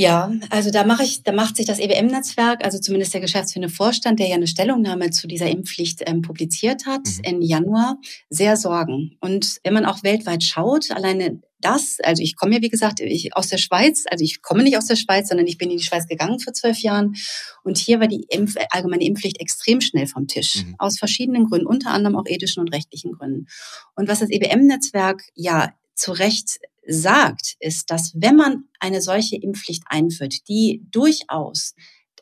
[0.00, 4.20] Ja, also da mache ich, da macht sich das EBM-Netzwerk, also zumindest der geschäftsführende Vorstand,
[4.20, 7.24] der ja eine Stellungnahme zu dieser Impfpflicht ähm, publiziert hat mhm.
[7.24, 7.98] im Januar,
[8.30, 9.16] sehr Sorgen.
[9.20, 13.36] Und wenn man auch weltweit schaut, alleine das, also ich komme ja, wie gesagt, ich,
[13.36, 15.82] aus der Schweiz, also ich komme nicht aus der Schweiz, sondern ich bin in die
[15.82, 17.16] Schweiz gegangen vor zwölf Jahren.
[17.64, 20.64] Und hier war die Impf, allgemeine Impfpflicht extrem schnell vom Tisch.
[20.64, 20.76] Mhm.
[20.78, 23.46] Aus verschiedenen Gründen, unter anderem auch ethischen und rechtlichen Gründen.
[23.96, 29.84] Und was das EBM-Netzwerk ja zu Recht sagt, ist, dass wenn man eine solche Impfpflicht
[29.86, 31.74] einführt, die durchaus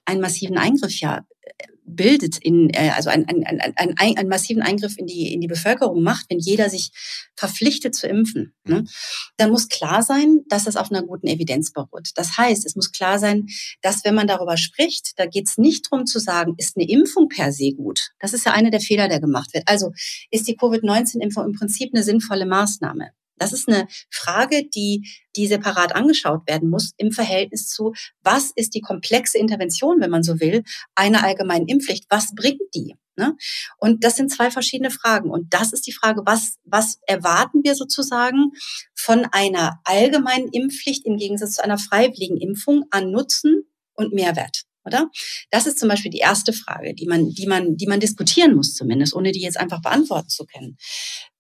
[0.04, 4.98] einen massiven Eingriff ja äh, bildet, in, äh, also einen, einen, einen, einen massiven Eingriff
[4.98, 6.90] in die, in die Bevölkerung macht, wenn jeder sich
[7.36, 8.88] verpflichtet zu impfen, ne, mhm.
[9.36, 12.10] dann muss klar sein, dass das auf einer guten Evidenz beruht.
[12.16, 13.46] Das heißt, es muss klar sein,
[13.82, 17.28] dass wenn man darüber spricht, da geht es nicht darum zu sagen, ist eine Impfung
[17.28, 18.10] per se gut.
[18.18, 19.64] Das ist ja einer der Fehler, der gemacht wird.
[19.66, 19.92] Also
[20.32, 23.12] ist die Covid-19-Impfung im Prinzip eine sinnvolle Maßnahme.
[23.38, 28.74] Das ist eine Frage, die, die separat angeschaut werden muss im Verhältnis zu, was ist
[28.74, 30.62] die komplexe Intervention, wenn man so will,
[30.94, 32.06] einer allgemeinen Impfpflicht?
[32.08, 32.94] Was bringt die?
[33.16, 33.34] Ne?
[33.78, 35.30] Und das sind zwei verschiedene Fragen.
[35.30, 38.52] Und das ist die Frage, was, was erwarten wir sozusagen
[38.94, 43.62] von einer allgemeinen Impfpflicht im Gegensatz zu einer freiwilligen Impfung an Nutzen
[43.94, 44.64] und Mehrwert?
[44.84, 45.10] Oder?
[45.50, 48.74] Das ist zum Beispiel die erste Frage, die man, die man, die man diskutieren muss
[48.74, 50.76] zumindest, ohne die jetzt einfach beantworten zu können.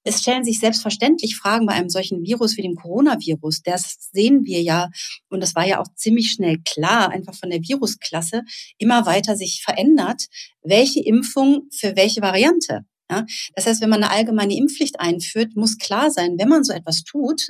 [0.06, 3.62] Es stellen sich selbstverständlich Fragen bei einem solchen Virus wie dem Coronavirus.
[3.62, 4.88] Das sehen wir ja,
[5.30, 8.42] und das war ja auch ziemlich schnell klar, einfach von der Virusklasse
[8.78, 10.26] immer weiter sich verändert,
[10.62, 12.82] welche Impfung für welche Variante.
[13.10, 16.72] Ja, das heißt, wenn man eine allgemeine Impfpflicht einführt, muss klar sein, wenn man so
[16.72, 17.48] etwas tut,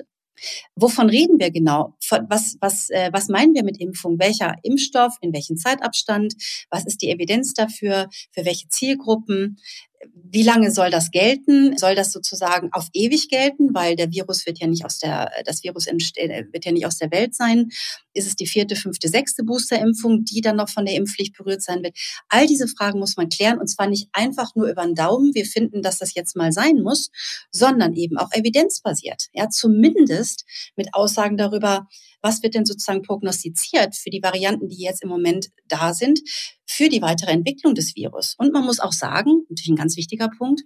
[0.75, 1.97] Wovon reden wir genau?
[2.29, 4.19] Was, was, äh, was meinen wir mit Impfung?
[4.19, 5.16] Welcher Impfstoff?
[5.21, 6.35] In welchem Zeitabstand?
[6.71, 8.09] Was ist die Evidenz dafür?
[8.33, 9.59] Für welche Zielgruppen?
[10.14, 11.77] Wie lange soll das gelten?
[11.79, 13.75] Soll das sozusagen auf ewig gelten?
[13.75, 16.99] Weil der Virus wird ja nicht aus der, das Virus äh, wird ja nicht aus
[16.99, 17.71] der Welt sein.
[18.16, 21.83] Ist es die vierte, fünfte, sechste Boosterimpfung, die dann noch von der Impfpflicht berührt sein
[21.83, 21.96] wird?
[22.29, 25.35] All diese Fragen muss man klären und zwar nicht einfach nur über den Daumen.
[25.35, 27.11] Wir finden, dass das jetzt mal sein muss,
[27.50, 29.29] sondern eben auch evidenzbasiert.
[29.33, 30.44] Ja, zumindest
[30.76, 31.87] mit Aussagen darüber,
[32.22, 36.20] was wird denn sozusagen prognostiziert für die Varianten, die jetzt im Moment da sind,
[36.66, 38.35] für die weitere Entwicklung des Virus.
[38.38, 40.62] Und man muss auch sagen, natürlich ein ganz wichtiger Punkt,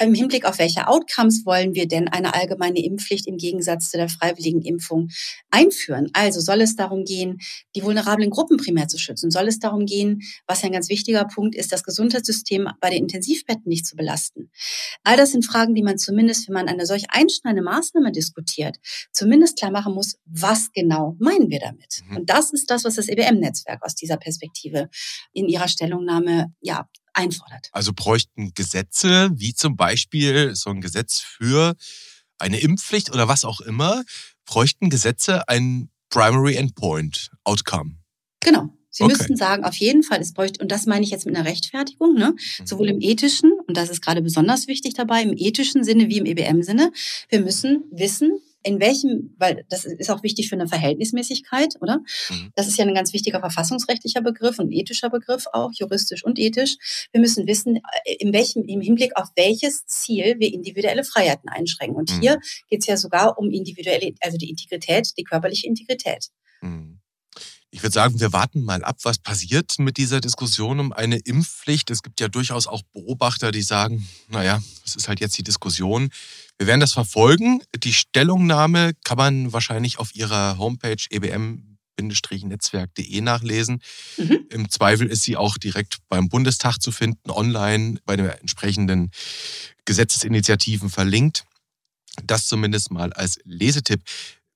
[0.00, 4.08] im Hinblick auf welche Outcomes wollen wir denn eine allgemeine Impfpflicht im Gegensatz zu der
[4.08, 5.08] freiwilligen Impfung
[5.50, 6.10] einführen?
[6.12, 7.40] Also soll es darum gehen,
[7.74, 9.32] die vulnerablen Gruppen primär zu schützen?
[9.32, 13.00] Soll es darum gehen, was ja ein ganz wichtiger Punkt ist, das Gesundheitssystem bei den
[13.00, 14.52] Intensivbetten nicht zu belasten?
[15.02, 18.76] All das sind Fragen, die man zumindest, wenn man eine solch einschneidende Maßnahme diskutiert,
[19.10, 22.02] zumindest klar machen muss, was genau meinen wir damit?
[22.08, 22.18] Mhm.
[22.18, 24.88] Und das ist das, was das EBM-Netzwerk aus dieser Perspektive
[25.32, 27.68] in ihrer Stellungnahme ja einfordert.
[27.72, 31.74] Also bräuchten Gesetze, wie zum Beispiel so ein Gesetz für
[32.38, 34.02] eine Impfpflicht oder was auch immer,
[34.44, 37.96] bräuchten Gesetze ein Primary Endpoint Outcome.
[38.38, 38.68] Genau.
[38.88, 39.12] Sie okay.
[39.12, 42.14] müssten sagen, auf jeden Fall, es bräuchte, und das meine ich jetzt mit einer Rechtfertigung,
[42.14, 42.36] ne?
[42.60, 42.66] Mhm.
[42.66, 46.26] sowohl im ethischen, und das ist gerade besonders wichtig dabei, im ethischen Sinne wie im
[46.26, 46.92] EBM-Sinne,
[47.30, 51.98] wir müssen wissen, in welchem, weil das ist auch wichtig für eine Verhältnismäßigkeit, oder?
[52.30, 52.50] Mhm.
[52.56, 56.76] Das ist ja ein ganz wichtiger verfassungsrechtlicher Begriff und ethischer Begriff auch, juristisch und ethisch.
[57.12, 61.96] Wir müssen wissen, äh, in welchem, im Hinblick auf welches Ziel wir individuelle Freiheiten einschränken.
[61.96, 62.20] Und mhm.
[62.20, 66.30] hier geht es ja sogar um individuelle, also die Integrität, die körperliche Integrität.
[66.62, 67.00] Mhm.
[67.74, 71.90] Ich würde sagen, wir warten mal ab, was passiert mit dieser Diskussion um eine Impfpflicht.
[71.90, 76.10] Es gibt ja durchaus auch Beobachter, die sagen, naja, das ist halt jetzt die Diskussion.
[76.58, 77.62] Wir werden das verfolgen.
[77.76, 83.80] Die Stellungnahme kann man wahrscheinlich auf ihrer Homepage ebm-netzwerk.de nachlesen.
[84.16, 84.46] Mhm.
[84.50, 89.10] Im Zweifel ist sie auch direkt beim Bundestag zu finden, online bei den entsprechenden
[89.84, 91.44] Gesetzesinitiativen verlinkt.
[92.22, 94.02] Das zumindest mal als Lesetipp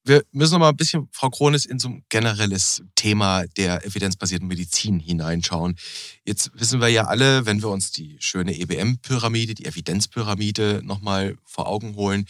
[0.09, 4.49] wir müssen noch mal ein bisschen, Frau Kronis, in so ein generelles Thema der evidenzbasierten
[4.49, 5.77] Medizin hineinschauen.
[6.25, 11.69] Jetzt wissen wir ja alle, wenn wir uns die schöne EBM-Pyramide, die Evidenzpyramide nochmal vor
[11.69, 12.25] Augen holen,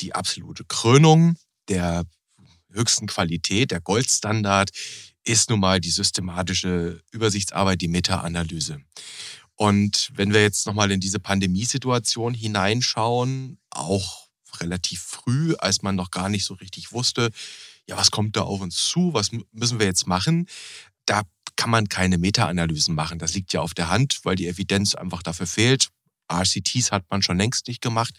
[0.00, 1.36] die absolute Krönung
[1.68, 2.04] der
[2.72, 4.70] höchsten Qualität, der Goldstandard,
[5.24, 8.80] ist nun mal die systematische Übersichtsarbeit, die Meta-Analyse.
[9.54, 16.10] Und wenn wir jetzt nochmal in diese Pandemiesituation hineinschauen, auch relativ früh, als man noch
[16.10, 17.30] gar nicht so richtig wusste,
[17.86, 20.46] ja, was kommt da auf uns zu, was müssen wir jetzt machen,
[21.06, 21.22] da
[21.56, 23.18] kann man keine Meta-Analysen machen.
[23.18, 25.88] Das liegt ja auf der Hand, weil die Evidenz einfach dafür fehlt.
[26.30, 28.14] RCTs hat man schon längst nicht gemacht,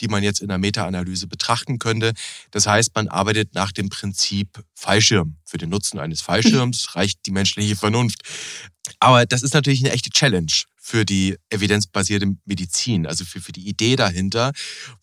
[0.00, 2.14] die man jetzt in der Meta-Analyse betrachten könnte.
[2.50, 5.36] Das heißt, man arbeitet nach dem Prinzip Fallschirm.
[5.44, 8.22] Für den Nutzen eines Fallschirms reicht die menschliche Vernunft.
[8.98, 10.52] Aber das ist natürlich eine echte Challenge
[10.90, 14.50] für die evidenzbasierte Medizin, also für, für die Idee dahinter,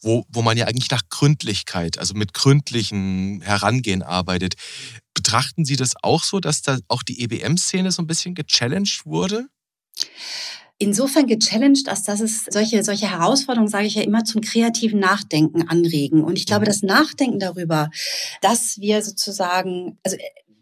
[0.01, 4.55] wo, wo man ja eigentlich nach Gründlichkeit, also mit gründlichen Herangehen arbeitet.
[5.13, 9.47] Betrachten Sie das auch so, dass da auch die EBM-Szene so ein bisschen gechallenged wurde?
[10.79, 15.67] insofern gechallenged, als dass es solche, solche Herausforderungen, sage ich ja immer, zum kreativen Nachdenken
[15.67, 16.23] anregen.
[16.23, 16.65] Und ich glaube, mhm.
[16.65, 17.89] das Nachdenken darüber,
[18.41, 20.17] dass wir sozusagen, also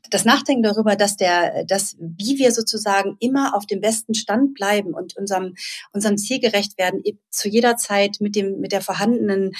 [0.09, 4.93] das Nachdenken darüber, dass der, dass, wie wir sozusagen immer auf dem besten Stand bleiben
[4.93, 5.55] und unserem,
[5.91, 9.51] unserem Ziel gerecht werden, zu jeder Zeit mit dem, mit der vorhandenen,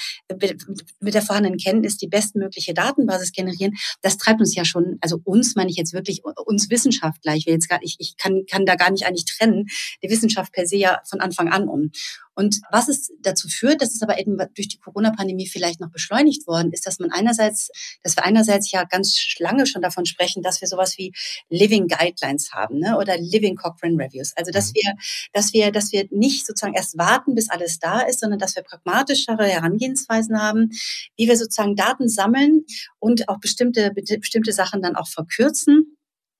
[1.00, 5.54] mit der vorhandenen Kenntnis die bestmögliche Datenbasis generieren, das treibt uns ja schon, also uns
[5.56, 8.74] meine ich jetzt wirklich, uns Wissenschaftler, ich will jetzt gar nicht, ich kann, kann da
[8.76, 9.66] gar nicht eigentlich trennen,
[10.02, 11.90] die Wissenschaft per se ja von Anfang an um.
[12.36, 16.46] Und was es dazu führt, dass es aber eben durch die Corona-Pandemie vielleicht noch beschleunigt
[16.46, 17.70] worden ist, dass man einerseits,
[18.02, 21.12] dass wir einerseits ja ganz lange schon davon sprechen, dass wir sowas wie
[21.48, 22.98] Living Guidelines haben, ne?
[22.98, 24.34] oder Living Cochrane Reviews.
[24.36, 24.74] Also, dass mhm.
[24.74, 24.94] wir,
[25.32, 28.62] dass wir, dass wir nicht sozusagen erst warten, bis alles da ist, sondern dass wir
[28.62, 30.70] pragmatischere Herangehensweisen haben,
[31.16, 32.66] wie wir sozusagen Daten sammeln
[32.98, 35.95] und auch bestimmte, bestimmte Sachen dann auch verkürzen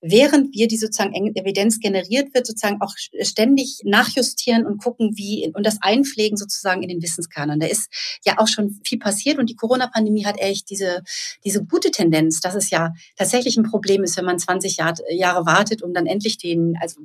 [0.09, 5.65] während wir die sozusagen Evidenz generiert wird, sozusagen auch ständig nachjustieren und gucken, wie und
[5.65, 7.59] das einpflegen sozusagen in den Wissenskanon.
[7.59, 7.89] Da ist
[8.25, 11.03] ja auch schon viel passiert und die Corona-Pandemie hat echt diese,
[11.43, 15.45] diese gute Tendenz, dass es ja tatsächlich ein Problem ist, wenn man 20 Jahr, Jahre
[15.45, 17.01] wartet, um dann endlich den, also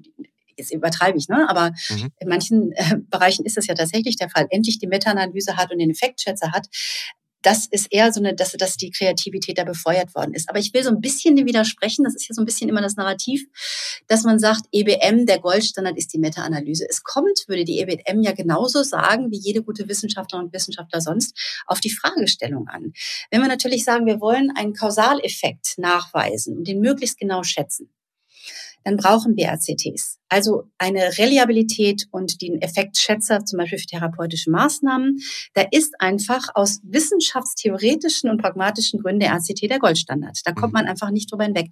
[0.56, 1.48] jetzt übertreibe ich, ne?
[1.48, 2.10] aber mhm.
[2.18, 5.78] in manchen äh, Bereichen ist das ja tatsächlich der Fall, endlich die Meta-Analyse hat und
[5.78, 6.68] den Effektschätzer hat,
[7.42, 10.48] das ist eher so eine, dass, dass die Kreativität da befeuert worden ist.
[10.48, 12.96] Aber ich will so ein bisschen widersprechen, das ist ja so ein bisschen immer das
[12.96, 13.44] Narrativ,
[14.06, 16.86] dass man sagt, EBM, der Goldstandard ist die Meta-Analyse.
[16.88, 21.36] Es kommt, würde die EBM ja genauso sagen, wie jede gute Wissenschaftlerin und Wissenschaftler sonst,
[21.66, 22.92] auf die Fragestellung an.
[23.30, 27.90] Wenn wir natürlich sagen, wir wollen einen Kausaleffekt nachweisen und den möglichst genau schätzen,
[28.84, 30.18] dann brauchen wir RCTs.
[30.28, 35.18] Also eine Reliabilität und den Effektschätzer zum Beispiel für therapeutische Maßnahmen.
[35.54, 40.40] Da ist einfach aus wissenschaftstheoretischen und pragmatischen Gründen der RCT der Goldstandard.
[40.44, 40.80] Da kommt mhm.
[40.80, 41.68] man einfach nicht drüber hinweg.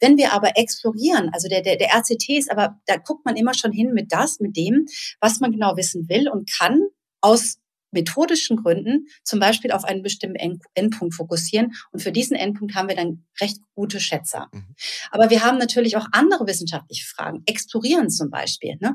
[0.00, 3.54] Wenn wir aber explorieren, also der, der, der RCT ist aber, da guckt man immer
[3.54, 4.86] schon hin mit das, mit dem,
[5.20, 6.80] was man genau wissen will und kann
[7.20, 7.56] aus
[7.94, 11.72] methodischen Gründen zum Beispiel auf einen bestimmten Endpunkt fokussieren.
[11.92, 14.48] Und für diesen Endpunkt haben wir dann recht gute Schätzer.
[14.52, 14.74] Mhm.
[15.10, 17.42] Aber wir haben natürlich auch andere wissenschaftliche Fragen.
[17.46, 18.76] Explorieren zum Beispiel.
[18.80, 18.94] Ne?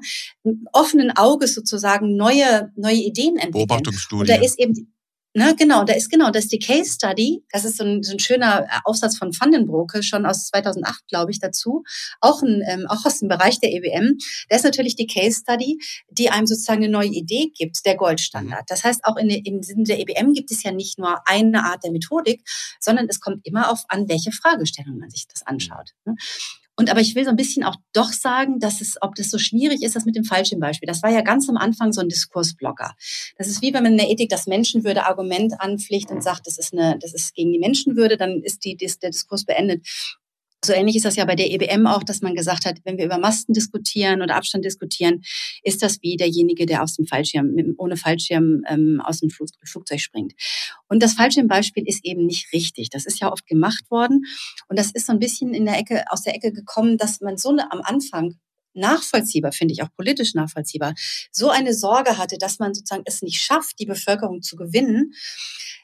[0.71, 3.67] Offenen Auges sozusagen neue, neue Ideen entwickeln.
[3.67, 4.21] Beobachtungsstudien.
[4.21, 4.93] Und da ist eben
[5.35, 7.43] Ne, genau, da ist genau, das ist die Case Study.
[7.51, 11.29] Das ist so ein, so ein schöner äh, Aufsatz von Vandenbroeke, schon aus 2008, glaube
[11.29, 11.83] ich, dazu.
[12.19, 14.17] Auch, ein, ähm, auch aus dem Bereich der EWM.
[14.49, 15.77] Da ist natürlich die Case Study,
[16.09, 18.61] die einem sozusagen eine neue Idee gibt, der Goldstandard.
[18.61, 18.65] Mhm.
[18.69, 21.83] Das heißt, auch in, im Sinne der EWM gibt es ja nicht nur eine Art
[21.83, 22.41] der Methodik,
[22.79, 25.91] sondern es kommt immer auf an, welche Fragestellung man sich das anschaut.
[26.05, 26.15] Ne?
[26.79, 29.37] Und aber ich will so ein bisschen auch doch sagen, dass es, ob das so
[29.37, 30.87] schwierig ist, das mit dem Fallschirmbeispiel.
[30.87, 32.95] Das war ja ganz am Anfang so ein Diskursblocker.
[33.37, 36.57] Das ist wie wenn man in der Ethik das Menschenwürde Argument anpflicht und sagt, das
[36.57, 39.85] ist eine, das ist gegen die Menschenwürde, dann ist die, der Diskurs beendet.
[40.63, 43.05] So ähnlich ist das ja bei der EBM auch, dass man gesagt hat, wenn wir
[43.05, 45.21] über Masten diskutieren oder Abstand diskutieren,
[45.63, 50.33] ist das wie derjenige, der aus dem Fallschirm, ohne Fallschirm ähm, aus dem Flugzeug springt.
[50.87, 52.89] Und das Fallschirmbeispiel ist eben nicht richtig.
[52.89, 54.25] Das ist ja oft gemacht worden.
[54.67, 57.37] Und das ist so ein bisschen in der Ecke, aus der Ecke gekommen, dass man
[57.37, 58.35] so eine, am Anfang
[58.73, 60.93] nachvollziehbar, finde ich auch politisch nachvollziehbar,
[61.31, 65.13] so eine Sorge hatte, dass man sozusagen es nicht schafft, die Bevölkerung zu gewinnen,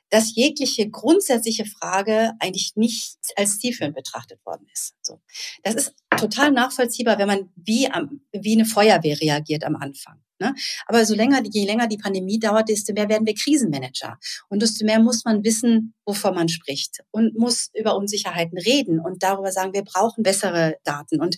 [0.10, 4.94] dass jegliche grundsätzliche Frage eigentlich nicht als zielführend betrachtet worden ist.
[5.02, 5.20] So.
[5.64, 10.22] Das ist total nachvollziehbar, wenn man wie, am, wie eine Feuerwehr reagiert am Anfang.
[10.40, 10.54] Ne?
[10.86, 14.18] Aber so länger, je länger die Pandemie dauert, desto mehr werden wir Krisenmanager.
[14.50, 19.24] Und desto mehr muss man wissen, wovon man spricht und muss über Unsicherheiten reden und
[19.24, 21.22] darüber sagen, wir brauchen bessere Daten.
[21.22, 21.38] Und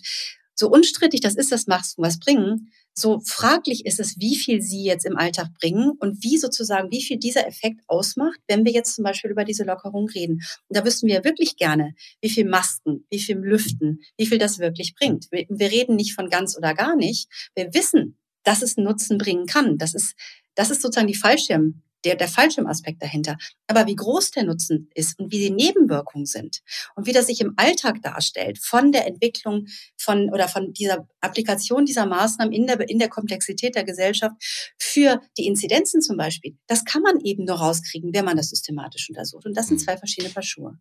[0.54, 4.82] so unstrittig das ist, das du was bringen, so fraglich ist es, wie viel sie
[4.82, 8.94] jetzt im Alltag bringen und wie sozusagen, wie viel dieser Effekt ausmacht, wenn wir jetzt
[8.94, 10.40] zum Beispiel über diese Lockerung reden.
[10.68, 14.58] Und da wüssten wir wirklich gerne, wie viel Masken, wie viel Lüften, wie viel das
[14.58, 15.28] wirklich bringt.
[15.30, 17.28] Wir, wir reden nicht von ganz oder gar nicht.
[17.54, 19.78] Wir wissen, dass es Nutzen bringen kann.
[19.78, 20.14] Das ist,
[20.54, 23.36] das ist sozusagen die Fallschirm, der, der Fallschirmaspekt dahinter.
[23.66, 26.60] Aber wie groß der Nutzen ist und wie die Nebenwirkungen sind
[26.94, 31.84] und wie das sich im Alltag darstellt von der Entwicklung von oder von dieser Applikation
[31.84, 34.34] dieser Maßnahmen in der, in der Komplexität der Gesellschaft
[34.78, 39.08] für die Inzidenzen zum Beispiel, das kann man eben nur rauskriegen, wenn man das systematisch
[39.08, 39.46] untersucht.
[39.46, 39.84] Und das sind hm.
[39.84, 40.78] zwei verschiedene Paar Schuhe.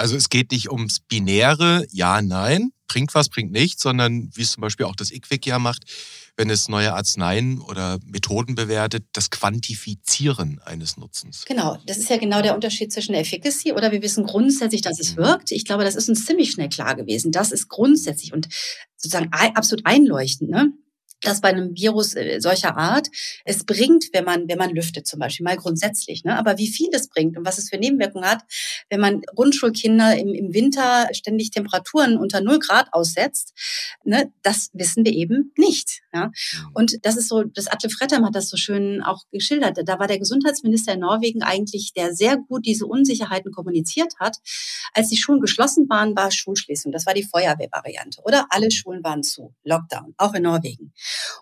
[0.00, 4.52] Also es geht nicht ums binäre Ja, Nein, bringt was, bringt nichts, sondern wie es
[4.52, 5.84] zum Beispiel auch das IQWIC ja macht,
[6.38, 11.44] wenn es neue Arzneien oder Methoden bewertet, das Quantifizieren eines Nutzens.
[11.44, 15.16] Genau, das ist ja genau der Unterschied zwischen Efficacy oder wir wissen grundsätzlich, dass es
[15.16, 15.18] mhm.
[15.18, 15.50] wirkt.
[15.50, 17.30] Ich glaube, das ist uns ziemlich schnell klar gewesen.
[17.30, 18.48] Das ist grundsätzlich und
[18.96, 20.48] sozusagen absolut einleuchtend.
[20.48, 20.72] Ne?
[21.22, 23.08] Dass bei einem Virus äh, solcher Art
[23.44, 26.24] es bringt, wenn man, wenn man lüftet zum Beispiel, mal grundsätzlich.
[26.24, 26.36] Ne?
[26.36, 28.42] Aber wie viel es bringt und was es für Nebenwirkungen hat,
[28.88, 33.52] wenn man Grundschulkinder im, im Winter ständig Temperaturen unter null Grad aussetzt,
[34.04, 36.00] ne, das wissen wir eben nicht.
[36.12, 36.26] Ja?
[36.26, 36.32] Mhm.
[36.74, 39.78] Und das ist so, das Atle Frettam hat das so schön auch geschildert.
[39.84, 44.38] Da war der Gesundheitsminister in Norwegen eigentlich, der sehr gut diese Unsicherheiten kommuniziert hat.
[44.94, 46.92] Als die Schulen geschlossen waren, war Schulschließung.
[46.92, 48.22] Das war die Feuerwehrvariante.
[48.24, 49.54] Oder alle Schulen waren zu.
[49.64, 50.92] Lockdown, auch in Norwegen.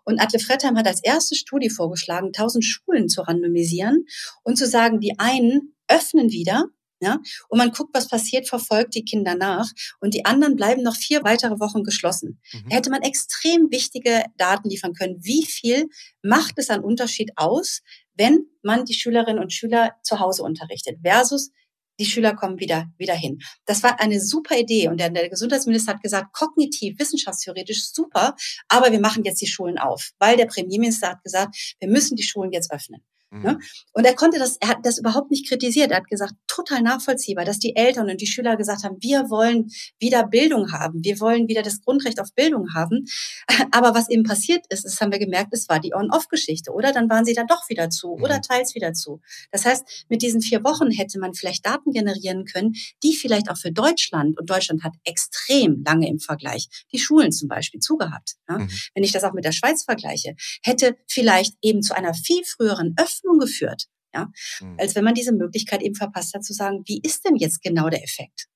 [0.04, 4.06] Und Atle Frettheim hat als erste Studie vorgeschlagen, 1000 Schulen zu randomisieren
[4.42, 6.66] und zu sagen, die einen öffnen wieder
[7.00, 10.96] ja, und man guckt, was passiert, verfolgt die Kinder nach und die anderen bleiben noch
[10.96, 12.40] vier weitere Wochen geschlossen.
[12.52, 12.68] Mhm.
[12.68, 15.16] Da hätte man extrem wichtige Daten liefern können.
[15.20, 15.88] Wie viel
[16.22, 17.82] macht es an Unterschied aus,
[18.14, 21.52] wenn man die Schülerinnen und Schüler zu Hause unterrichtet versus
[21.98, 23.38] die Schüler kommen wieder, wieder hin.
[23.64, 24.88] Das war eine super Idee.
[24.88, 28.34] Und der, der Gesundheitsminister hat gesagt, kognitiv, wissenschaftstheoretisch super,
[28.68, 32.22] aber wir machen jetzt die Schulen auf, weil der Premierminister hat gesagt, wir müssen die
[32.22, 33.02] Schulen jetzt öffnen.
[33.30, 33.52] Ne?
[33.52, 33.62] Mhm.
[33.92, 35.90] Und er konnte das, er hat das überhaupt nicht kritisiert.
[35.90, 39.70] Er hat gesagt, total nachvollziehbar, dass die Eltern und die Schüler gesagt haben, wir wollen
[39.98, 43.04] wieder Bildung haben, wir wollen wieder das Grundrecht auf Bildung haben.
[43.70, 46.92] Aber was eben passiert ist, das haben wir gemerkt, es war die On-Off-Geschichte, oder?
[46.92, 48.42] Dann waren sie dann doch wieder zu oder mhm.
[48.42, 49.20] teils wieder zu.
[49.50, 53.58] Das heißt, mit diesen vier Wochen hätte man vielleicht Daten generieren können, die vielleicht auch
[53.58, 58.36] für Deutschland, und Deutschland hat extrem lange im Vergleich, die Schulen zum Beispiel zugehabt.
[58.48, 58.58] Ja?
[58.58, 58.70] Mhm.
[58.94, 62.94] Wenn ich das auch mit der Schweiz vergleiche, hätte vielleicht eben zu einer viel früheren
[62.96, 63.86] Öffnung Öffnung geführt.
[64.14, 64.30] Ja?
[64.60, 64.76] Mhm.
[64.78, 67.88] Als wenn man diese Möglichkeit eben verpasst hat zu sagen, wie ist denn jetzt genau
[67.88, 68.48] der Effekt?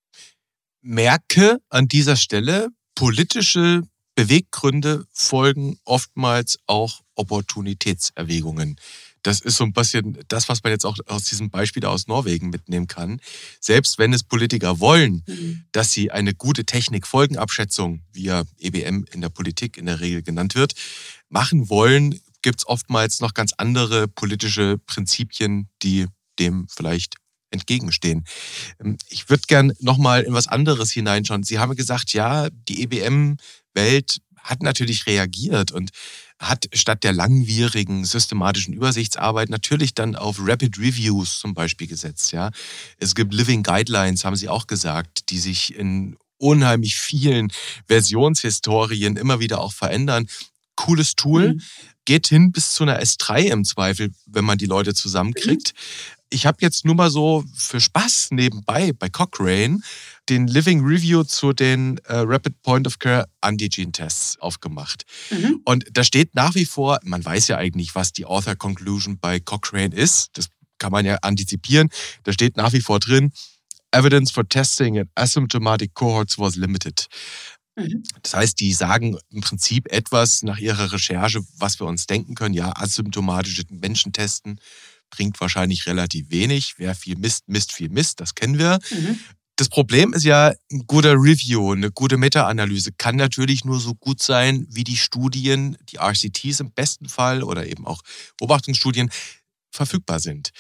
[0.81, 3.83] Merke an dieser Stelle, politische
[4.15, 8.77] Beweggründe folgen oftmals auch Opportunitätserwägungen.
[9.23, 12.51] Das ist so ein bisschen das, was man jetzt auch aus diesem Beispiel aus Norwegen
[12.51, 13.21] mitnehmen kann.
[13.61, 15.65] Selbst wenn es Politiker wollen, mhm.
[15.71, 20.57] dass sie eine gute Technik-Folgenabschätzung, wie ja EBM in der Politik in der Regel genannt
[20.57, 20.75] wird,
[21.29, 26.07] machen wollen, gibt es oftmals noch ganz andere politische Prinzipien, die
[26.39, 27.17] dem vielleicht
[27.51, 28.25] entgegenstehen.
[28.83, 31.45] Ähm, ich würde gern nochmal in was anderes hineinschauen.
[31.45, 35.91] Sie haben gesagt, ja, die EBM-Welt hat natürlich reagiert und
[36.39, 42.33] hat statt der langwierigen systematischen Übersichtsarbeit natürlich dann auf Rapid Reviews zum Beispiel gesetzt.
[42.33, 42.51] Ja,
[42.99, 47.53] es gibt Living Guidelines, haben Sie auch gesagt, die sich in unheimlich vielen
[47.87, 50.27] Versionshistorien immer wieder auch verändern.
[50.75, 51.55] Cooles Tool.
[51.55, 51.63] Mhm
[52.05, 55.73] geht hin bis zu einer S3 im Zweifel, wenn man die Leute zusammenkriegt.
[55.75, 56.23] Mhm.
[56.31, 59.81] Ich habe jetzt nur mal so für Spaß nebenbei bei Cochrane
[60.29, 65.05] den Living Review zu den äh, Rapid Point of Care Antigen-Tests aufgemacht.
[65.31, 65.61] Mhm.
[65.65, 69.41] Und da steht nach wie vor, man weiß ja eigentlich, was die Author Conclusion bei
[69.41, 70.31] Cochrane ist.
[70.35, 70.49] Das
[70.79, 71.91] kann man ja antizipieren.
[72.25, 73.33] Da steht nach wie vor drin,
[73.93, 77.07] Evidence for testing in asymptomatic cohorts was limited.
[77.77, 78.03] Mhm.
[78.23, 82.55] Das heißt, die sagen im Prinzip etwas nach ihrer Recherche, was wir uns denken können.
[82.55, 84.61] Ja, asymptomatische Menschen testen
[85.11, 86.75] bringt wahrscheinlich relativ wenig.
[86.79, 88.79] Wer viel misst, misst viel Mist, das kennen wir.
[88.91, 89.19] Mhm.
[89.57, 94.23] Das Problem ist ja, ein guter Review, eine gute Meta-Analyse kann natürlich nur so gut
[94.23, 98.01] sein, wie die Studien, die RCTs im besten Fall oder eben auch
[98.39, 99.11] Beobachtungsstudien
[99.71, 100.51] verfügbar sind.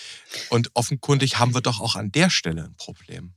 [0.50, 3.34] Und offenkundig haben wir doch auch an der Stelle ein Problem.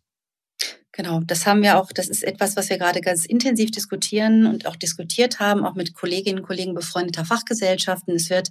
[0.98, 4.66] Genau, das haben wir auch, das ist etwas, was wir gerade ganz intensiv diskutieren und
[4.66, 8.16] auch diskutiert haben, auch mit Kolleginnen und Kollegen befreundeter Fachgesellschaften.
[8.16, 8.50] Es wird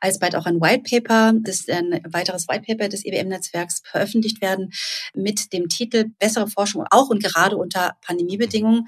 [0.00, 4.72] alsbald auch ein White Paper, das ein weiteres White Paper des EWM-Netzwerks veröffentlicht werden
[5.14, 8.86] mit dem Titel Bessere Forschung auch und gerade unter Pandemiebedingungen,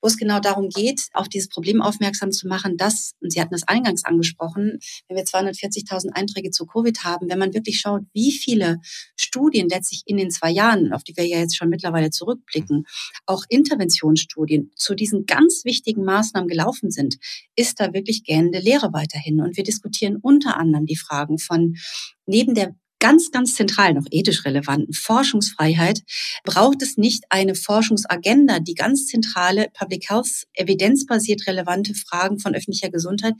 [0.00, 3.54] wo es genau darum geht, auf dieses Problem aufmerksam zu machen, dass, und Sie hatten
[3.54, 8.32] es eingangs angesprochen, wenn wir 240.000 Einträge zu Covid haben, wenn man wirklich schaut, wie
[8.32, 8.80] viele
[9.16, 12.86] Studien letztlich in den zwei Jahren, auf die wir ja jetzt schon mittlerweile zurück zurückblicken,
[13.26, 17.16] auch Interventionsstudien zu diesen ganz wichtigen Maßnahmen gelaufen sind,
[17.56, 19.40] ist da wirklich gähnende Lehre weiterhin.
[19.40, 21.76] Und wir diskutieren unter anderem die Fragen von
[22.26, 26.02] neben der ganz, ganz zentral, noch ethisch relevanten Forschungsfreiheit,
[26.42, 32.90] braucht es nicht eine Forschungsagenda, die ganz zentrale Public Health, evidenzbasiert relevante Fragen von öffentlicher
[32.90, 33.34] Gesundheit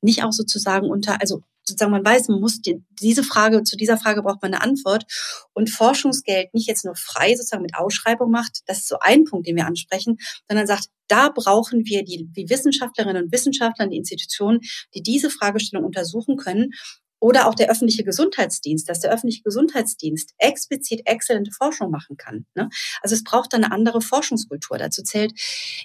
[0.00, 3.96] nicht auch sozusagen unter, also sozusagen man weiß, man muss die, diese Frage, zu dieser
[3.96, 5.04] Frage braucht man eine Antwort
[5.52, 9.46] und Forschungsgeld nicht jetzt nur frei sozusagen mit Ausschreibung macht, das ist so ein Punkt,
[9.46, 14.60] den wir ansprechen, sondern sagt, da brauchen wir die, die Wissenschaftlerinnen und Wissenschaftler, die Institutionen,
[14.94, 16.72] die diese Fragestellung untersuchen können
[17.20, 22.46] oder auch der öffentliche Gesundheitsdienst, dass der öffentliche Gesundheitsdienst explizit exzellente Forschung machen kann.
[22.54, 22.68] Ne?
[23.02, 24.78] Also es braucht eine andere Forschungskultur.
[24.78, 25.32] Dazu zählt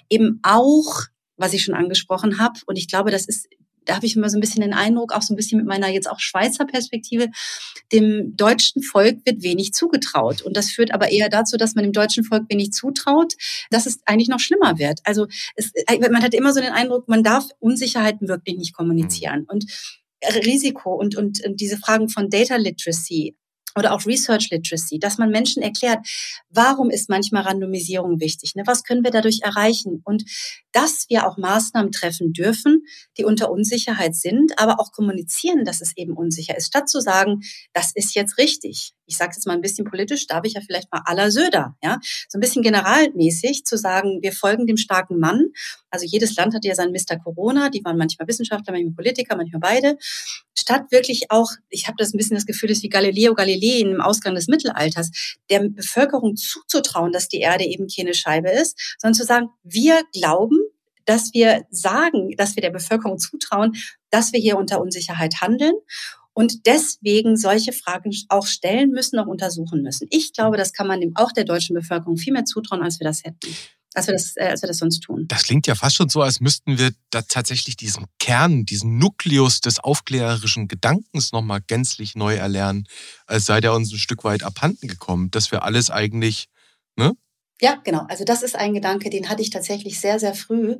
[0.08, 1.02] eben auch,
[1.36, 3.48] was ich schon angesprochen habe, und ich glaube, das ist
[3.84, 5.88] da habe ich immer so ein bisschen den Eindruck, auch so ein bisschen mit meiner
[5.88, 7.28] jetzt auch Schweizer Perspektive,
[7.92, 10.42] dem deutschen Volk wird wenig zugetraut.
[10.42, 13.34] Und das führt aber eher dazu, dass man dem deutschen Volk wenig zutraut,
[13.70, 15.00] dass es eigentlich noch schlimmer wird.
[15.04, 15.26] Also
[15.56, 15.72] es,
[16.10, 19.40] man hat immer so den Eindruck, man darf Unsicherheiten wirklich nicht kommunizieren.
[19.40, 19.46] Mhm.
[19.48, 19.64] Und
[20.44, 23.36] Risiko und, und, und diese Fragen von Data Literacy,
[23.76, 26.06] oder auch Research Literacy, dass man Menschen erklärt,
[26.48, 28.62] warum ist manchmal Randomisierung wichtig, ne?
[28.66, 30.24] was können wir dadurch erreichen und
[30.72, 32.84] dass wir auch Maßnahmen treffen dürfen,
[33.18, 37.40] die unter Unsicherheit sind, aber auch kommunizieren, dass es eben unsicher ist, statt zu sagen,
[37.72, 38.92] das ist jetzt richtig.
[39.06, 41.98] Ich sage jetzt mal ein bisschen politisch, darf ich ja vielleicht mal aller Söder, ja,
[42.28, 45.48] so ein bisschen generalmäßig zu sagen, wir folgen dem starken Mann.
[45.90, 47.18] Also jedes Land hat ja sein Mr.
[47.18, 49.98] Corona, die waren manchmal Wissenschaftler, manchmal Politiker, manchmal beide,
[50.58, 53.63] statt wirklich auch, ich habe das ein bisschen das Gefühl, das ist wie Galileo Galilei
[53.64, 59.14] im Ausgang des Mittelalters, der Bevölkerung zuzutrauen, dass die Erde eben keine Scheibe ist, sondern
[59.14, 60.58] zu sagen, wir glauben,
[61.04, 63.72] dass wir sagen, dass wir der Bevölkerung zutrauen,
[64.10, 65.74] dass wir hier unter Unsicherheit handeln
[66.32, 70.08] und deswegen solche Fragen auch stellen müssen, auch untersuchen müssen.
[70.10, 73.22] Ich glaube, das kann man auch der deutschen Bevölkerung viel mehr zutrauen, als wir das
[73.24, 73.54] hätten.
[73.94, 75.26] Als wir, das, äh, als wir das sonst tun.
[75.28, 79.60] Das klingt ja fast schon so, als müssten wir da tatsächlich diesen Kern, diesen Nukleus
[79.60, 82.88] des aufklärerischen Gedankens nochmal gänzlich neu erlernen,
[83.26, 86.48] als sei der uns ein Stück weit abhanden gekommen, dass wir alles eigentlich,
[86.96, 87.12] ne?
[87.60, 88.04] Ja, genau.
[88.08, 90.76] Also das ist ein Gedanke, den hatte ich tatsächlich sehr, sehr früh.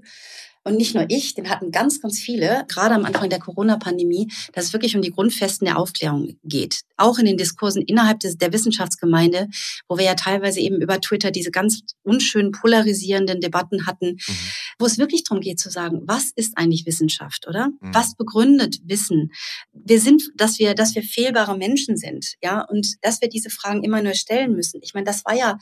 [0.65, 4.65] Und nicht nur ich, den hatten ganz, ganz viele, gerade am Anfang der Corona-Pandemie, dass
[4.65, 6.81] es wirklich um die Grundfesten der Aufklärung geht.
[6.97, 9.49] Auch in den Diskursen innerhalb des, der Wissenschaftsgemeinde,
[9.89, 14.39] wo wir ja teilweise eben über Twitter diese ganz unschönen polarisierenden Debatten hatten, mhm.
[14.79, 17.69] wo es wirklich darum geht zu sagen, was ist eigentlich Wissenschaft, oder?
[17.69, 17.95] Mhm.
[17.95, 19.33] Was begründet Wissen?
[19.73, 23.85] Wir sind, dass wir, dass wir fehlbare Menschen sind, ja, und dass wir diese Fragen
[23.85, 24.81] immer nur stellen müssen.
[24.83, 25.59] Ich meine, das war ja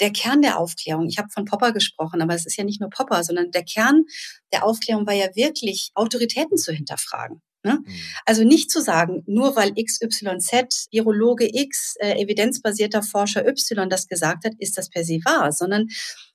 [0.00, 1.06] der Kern der Aufklärung.
[1.06, 4.04] Ich habe von Popper gesprochen, aber es ist ja nicht nur Popper, sondern der Kern
[4.52, 7.40] der Aufklärung war ja wirklich, Autoritäten zu hinterfragen.
[7.62, 7.80] Ne?
[7.84, 7.92] Mhm.
[8.24, 14.44] Also nicht zu sagen, nur weil XYZ, Virologe X, äh, evidenzbasierter Forscher Y das gesagt
[14.44, 15.88] hat, ist das per se wahr, sondern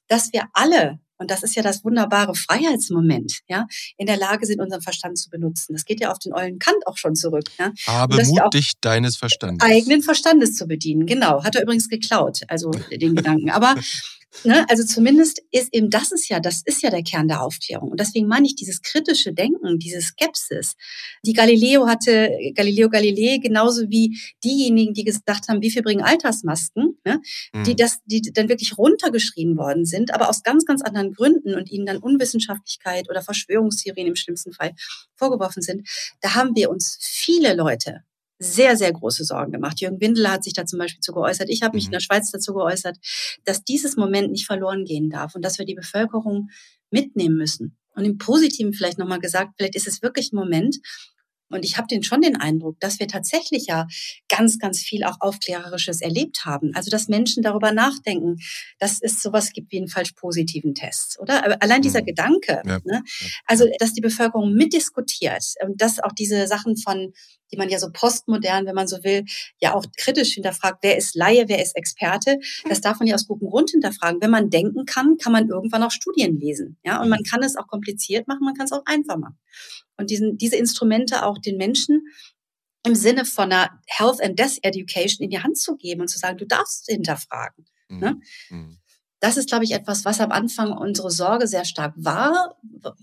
[0.07, 3.67] dass wir alle und das ist ja das wunderbare Freiheitsmoment, ja,
[3.97, 5.73] in der Lage sind, unseren Verstand zu benutzen.
[5.73, 7.45] Das geht ja auf den Eulen Kant auch schon zurück.
[7.59, 7.71] Ja?
[7.85, 9.67] Habe Mut, dich deines Verstandes.
[9.67, 11.43] Eigenen Verstandes zu bedienen, genau.
[11.43, 13.51] Hat er übrigens geklaut, also den Gedanken.
[13.51, 13.75] Aber
[14.43, 14.65] Ne?
[14.69, 17.91] Also zumindest ist eben das ist ja, das ist ja der Kern der Aufklärung.
[17.91, 20.75] Und deswegen meine ich dieses kritische Denken, diese Skepsis,
[21.23, 26.97] die Galileo hatte, Galileo Galilei, genauso wie diejenigen, die gesagt haben, wie viel bringen Altersmasken,
[27.05, 27.21] ne?
[27.53, 27.63] Mhm.
[27.63, 31.69] die das, die dann wirklich runtergeschrien worden sind, aber aus ganz, ganz anderen Gründen und
[31.69, 34.73] ihnen dann Unwissenschaftlichkeit oder Verschwörungstheorien im schlimmsten Fall
[35.15, 35.87] vorgeworfen sind.
[36.21, 38.03] Da haben wir uns viele Leute
[38.41, 39.79] sehr, sehr große Sorgen gemacht.
[39.81, 41.49] Jürgen Windler hat sich da zum Beispiel zu geäußert.
[41.49, 41.93] Ich habe mich in mhm.
[41.93, 42.97] der Schweiz dazu geäußert,
[43.45, 46.49] dass dieses Moment nicht verloren gehen darf und dass wir die Bevölkerung
[46.89, 47.77] mitnehmen müssen.
[47.93, 50.77] Und im Positiven vielleicht nochmal gesagt, vielleicht ist es wirklich ein Moment,
[51.51, 53.87] und ich habe den schon den Eindruck, dass wir tatsächlich ja
[54.27, 56.71] ganz, ganz viel auch Aufklärerisches erlebt haben.
[56.75, 58.37] Also dass Menschen darüber nachdenken,
[58.79, 61.45] dass es sowas gibt wie einen falsch positiven Test, oder?
[61.45, 62.05] Aber allein dieser mhm.
[62.05, 62.79] Gedanke, ja.
[62.83, 63.03] ne?
[63.45, 67.13] also dass die Bevölkerung mitdiskutiert und dass auch diese Sachen von
[67.51, 69.25] die man ja so postmodern, wenn man so will,
[69.59, 72.39] ja auch kritisch hinterfragt, wer ist Laie, wer ist Experte.
[72.69, 74.21] Das darf man ja aus gutem Grund hinterfragen.
[74.21, 76.77] Wenn man denken kann, kann man irgendwann auch Studien lesen.
[76.83, 79.37] Ja, und man kann es auch kompliziert machen, man kann es auch einfach machen
[79.97, 82.07] und diesen, diese Instrumente auch den Menschen
[82.85, 86.17] im Sinne von einer Health and Death Education in die Hand zu geben und zu
[86.17, 87.65] sagen, du darfst hinterfragen.
[87.89, 87.99] Mhm.
[87.99, 88.19] Ne?
[88.49, 88.77] Mhm.
[89.19, 92.57] Das ist, glaube ich, etwas, was am Anfang unsere Sorge sehr stark war,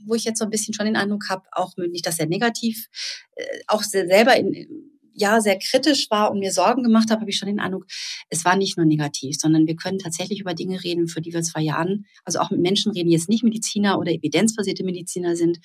[0.05, 2.89] wo ich jetzt so ein bisschen schon den Eindruck habe, auch nicht, dass er negativ,
[3.37, 7.39] äh, auch selber in, ja sehr kritisch war und mir Sorgen gemacht habe, habe ich
[7.39, 7.87] schon den Eindruck,
[8.31, 11.43] es war nicht nur negativ, sondern wir können tatsächlich über Dinge reden, für die wir
[11.43, 15.59] zwei Jahren, also auch mit Menschen reden, die jetzt nicht Mediziner oder evidenzbasierte Mediziner sind,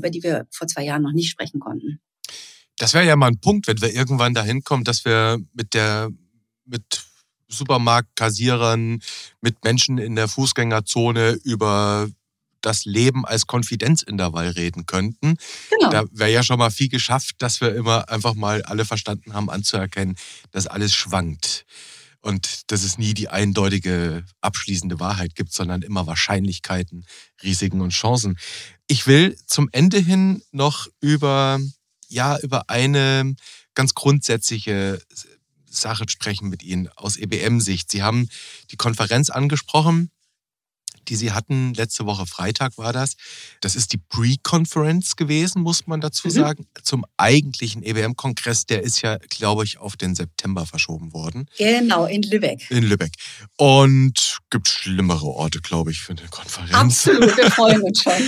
[0.00, 2.00] über die wir vor zwei Jahren noch nicht sprechen konnten.
[2.76, 6.10] Das wäre ja mal ein Punkt, wenn wir irgendwann dahin kommen, dass wir mit der
[6.64, 7.04] mit
[7.48, 9.00] Supermarktkassierern,
[9.40, 12.08] mit Menschen in der Fußgängerzone über
[12.60, 15.36] das Leben als Konfidenzintervall reden könnten.
[15.70, 15.90] Genau.
[15.90, 19.50] Da wäre ja schon mal viel geschafft, dass wir immer einfach mal alle verstanden haben,
[19.50, 20.16] anzuerkennen,
[20.52, 21.64] dass alles schwankt
[22.20, 27.06] und dass es nie die eindeutige abschließende Wahrheit gibt, sondern immer Wahrscheinlichkeiten,
[27.42, 28.38] Risiken und Chancen.
[28.86, 31.58] Ich will zum Ende hin noch über,
[32.08, 33.34] ja, über eine
[33.74, 35.00] ganz grundsätzliche
[35.70, 37.90] Sache sprechen mit Ihnen aus EBM-Sicht.
[37.90, 38.28] Sie haben
[38.70, 40.10] die Konferenz angesprochen,
[41.10, 43.16] die Sie hatten, letzte Woche Freitag war das.
[43.60, 46.32] Das ist die Pre-Conference gewesen, muss man dazu mhm.
[46.32, 48.66] sagen, zum eigentlichen EBM-Kongress.
[48.66, 51.46] Der ist ja, glaube ich, auf den September verschoben worden.
[51.58, 52.70] Genau, in Lübeck.
[52.70, 53.12] In Lübeck.
[53.56, 56.72] Und gibt schlimmere Orte, glaube ich, für eine Konferenz.
[56.72, 58.12] Absolut, wir freuen uns schon.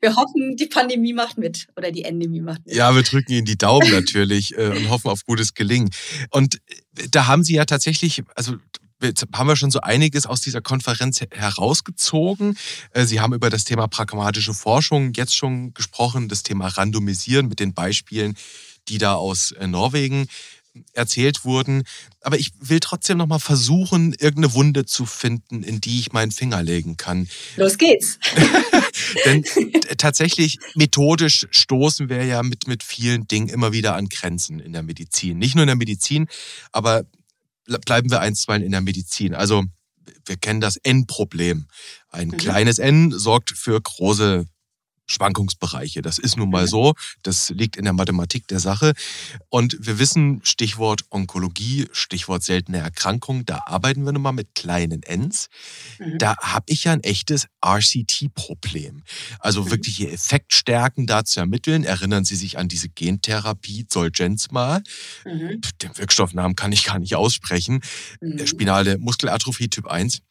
[0.00, 2.74] Wir hoffen, die Pandemie macht mit oder die Endemie macht mit.
[2.74, 5.90] Ja, wir drücken Ihnen die Daumen natürlich äh, und hoffen auf gutes Gelingen.
[6.30, 6.60] Und
[7.10, 8.56] da haben Sie ja tatsächlich, also
[9.04, 12.56] Jetzt haben wir schon so einiges aus dieser Konferenz herausgezogen.
[12.92, 17.60] Äh, Sie haben über das Thema pragmatische Forschung jetzt schon gesprochen, das Thema Randomisieren mit
[17.60, 18.36] den Beispielen,
[18.88, 20.26] die da aus äh, Norwegen
[20.92, 21.84] erzählt wurden.
[22.20, 26.32] Aber ich will trotzdem noch mal versuchen, irgendeine Wunde zu finden, in die ich meinen
[26.32, 27.28] Finger legen kann.
[27.56, 28.18] Los geht's.
[29.24, 29.44] Denn
[29.98, 34.82] tatsächlich methodisch stoßen wir ja mit, mit vielen Dingen immer wieder an Grenzen in der
[34.82, 35.38] Medizin.
[35.38, 36.26] Nicht nur in der Medizin,
[36.72, 37.04] aber
[37.84, 39.34] bleiben wir einstweilen in der Medizin.
[39.34, 39.64] Also
[40.26, 41.66] wir kennen das N-Problem.
[42.10, 42.36] Ein mhm.
[42.36, 44.46] kleines N sorgt für große
[45.06, 46.02] Schwankungsbereiche.
[46.02, 46.94] Das ist nun mal so.
[47.22, 48.92] Das liegt in der Mathematik der Sache.
[49.48, 55.02] Und wir wissen, Stichwort Onkologie, Stichwort seltene Erkrankung, da arbeiten wir nun mal mit kleinen
[55.02, 55.48] Ns.
[55.98, 56.18] Mhm.
[56.18, 59.02] Da habe ich ja ein echtes RCT-Problem.
[59.40, 59.70] Also mhm.
[59.70, 61.84] wirkliche Effektstärken da zu ermitteln.
[61.84, 64.80] Erinnern Sie sich an diese Gentherapie Zolgensma.
[65.24, 65.60] Mhm.
[65.82, 67.80] Den Wirkstoffnamen kann ich gar nicht aussprechen.
[68.20, 68.46] Mhm.
[68.46, 70.22] Spinale Muskelatrophie Typ 1.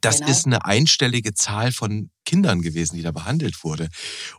[0.00, 0.30] Das genau.
[0.30, 3.88] ist eine einstellige Zahl von Kindern gewesen, die da behandelt wurde.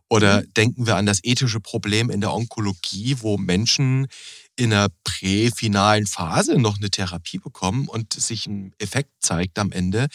[0.09, 0.53] Oder mhm.
[0.53, 4.07] denken wir an das ethische Problem in der Onkologie, wo Menschen
[4.55, 10.07] in einer präfinalen Phase noch eine Therapie bekommen und sich ein Effekt zeigt am Ende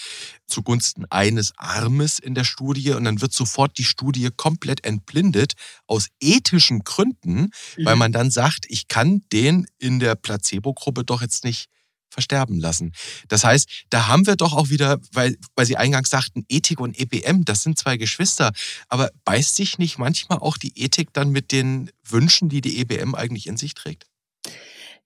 [0.47, 5.55] zugunsten eines Armes in der Studie und dann wird sofort die Studie komplett entblindet
[5.87, 7.85] aus ethischen Gründen, mhm.
[7.85, 11.71] weil man dann sagt, ich kann den in der Placebo-Gruppe doch jetzt nicht
[12.15, 12.93] versterben lassen.
[13.29, 16.99] Das heißt, da haben wir doch auch wieder, weil, weil Sie eingangs sagten, Ethik und
[16.99, 18.53] EBM, das sind zwei Geschwister.
[18.89, 23.15] Aber beißt sich nicht manchmal auch die Ethik dann mit den Wünschen, die die EBM
[23.15, 24.07] eigentlich in sich trägt?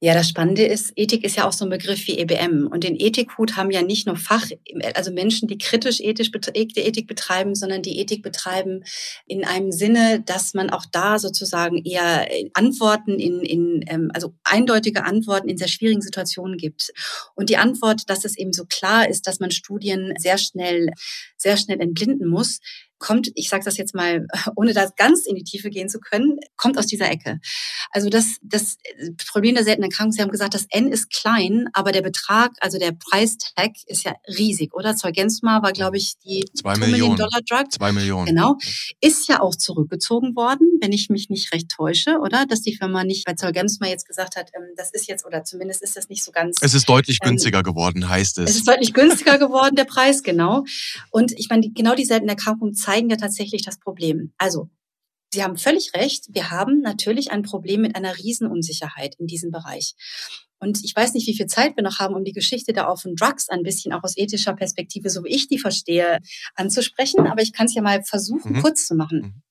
[0.00, 2.68] Ja, das Spannende ist, Ethik ist ja auch so ein Begriff wie EBM.
[2.68, 4.46] Und den Ethikhut haben ja nicht nur Fach,
[4.94, 8.84] also Menschen, die kritisch ethisch Ethik betreiben, sondern die Ethik betreiben
[9.26, 15.02] in einem Sinne, dass man auch da sozusagen eher Antworten in, in ähm, also eindeutige
[15.02, 16.92] Antworten in sehr schwierigen Situationen gibt.
[17.34, 20.90] Und die Antwort, dass es eben so klar ist, dass man Studien sehr schnell,
[21.36, 22.60] sehr schnell entblinden muss,
[22.98, 24.26] kommt, ich sage das jetzt mal,
[24.56, 27.40] ohne da ganz in die Tiefe gehen zu können, kommt aus dieser Ecke.
[27.90, 28.76] Also das, das
[29.30, 32.78] Problem der seltenen Erkrankung, Sie haben gesagt, das N ist klein, aber der Betrag, also
[32.78, 34.96] der Preistag ist ja riesig, oder?
[34.96, 37.72] Zeugensma war, glaube ich, die zwei Millionen Dollar Drug.
[37.72, 38.26] Zwei Millionen.
[38.26, 38.56] Genau.
[39.00, 42.46] Ist ja auch zurückgezogen worden, wenn ich mich nicht recht täusche, oder?
[42.46, 45.82] Dass die Firma nicht bei Zeugensma jetzt gesagt hat, ähm, das ist jetzt, oder zumindest
[45.82, 46.58] ist das nicht so ganz.
[46.60, 48.50] Es ist deutlich ähm, günstiger geworden, heißt es.
[48.50, 50.64] Es ist deutlich günstiger geworden, der Preis, genau.
[51.10, 54.32] Und ich meine, genau die seltene Erkrankung zeigen ja tatsächlich das Problem.
[54.38, 54.70] Also,
[55.30, 56.24] Sie haben völlig recht.
[56.30, 59.94] Wir haben natürlich ein Problem mit einer Riesenunsicherheit in diesem Bereich.
[60.58, 63.14] Und ich weiß nicht, wie viel Zeit wir noch haben, um die Geschichte der Offen
[63.14, 66.18] Drugs ein bisschen auch aus ethischer Perspektive, so wie ich die verstehe,
[66.54, 67.26] anzusprechen.
[67.26, 68.62] Aber ich kann es ja mal versuchen, mhm.
[68.62, 69.42] kurz zu machen.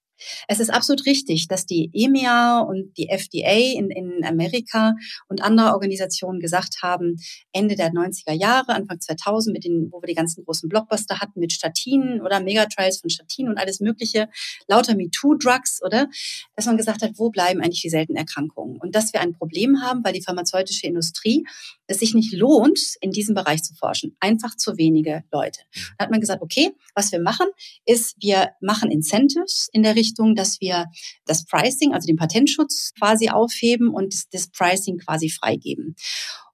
[0.47, 4.95] Es ist absolut richtig, dass die EMEA und die FDA in, in Amerika
[5.27, 7.17] und andere Organisationen gesagt haben,
[7.51, 11.39] Ende der 90er Jahre, Anfang 2000, mit den, wo wir die ganzen großen Blockbuster hatten
[11.39, 14.29] mit Statinen oder Megatrials von Statinen und alles Mögliche,
[14.67, 16.07] lauter MeToo-Drugs, oder?
[16.55, 18.77] Dass man gesagt hat, wo bleiben eigentlich die seltenen Erkrankungen?
[18.77, 21.45] Und dass wir ein Problem haben, weil die pharmazeutische Industrie
[21.87, 24.15] es sich nicht lohnt, in diesem Bereich zu forschen.
[24.19, 25.61] Einfach zu wenige Leute.
[25.73, 25.79] Mhm.
[25.97, 27.47] Da hat man gesagt, okay, was wir machen,
[27.85, 30.85] ist, wir machen Incentives in der Richtung, dass wir
[31.25, 35.95] das Pricing, also den Patentschutz quasi aufheben und das Pricing quasi freigeben.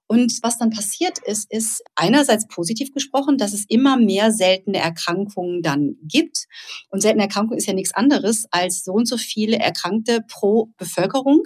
[0.06, 5.62] Und was dann passiert ist, ist einerseits positiv gesprochen, dass es immer mehr seltene Erkrankungen
[5.62, 6.46] dann gibt.
[6.90, 11.44] Und seltene Erkrankung ist ja nichts anderes als so und so viele Erkrankte pro Bevölkerung.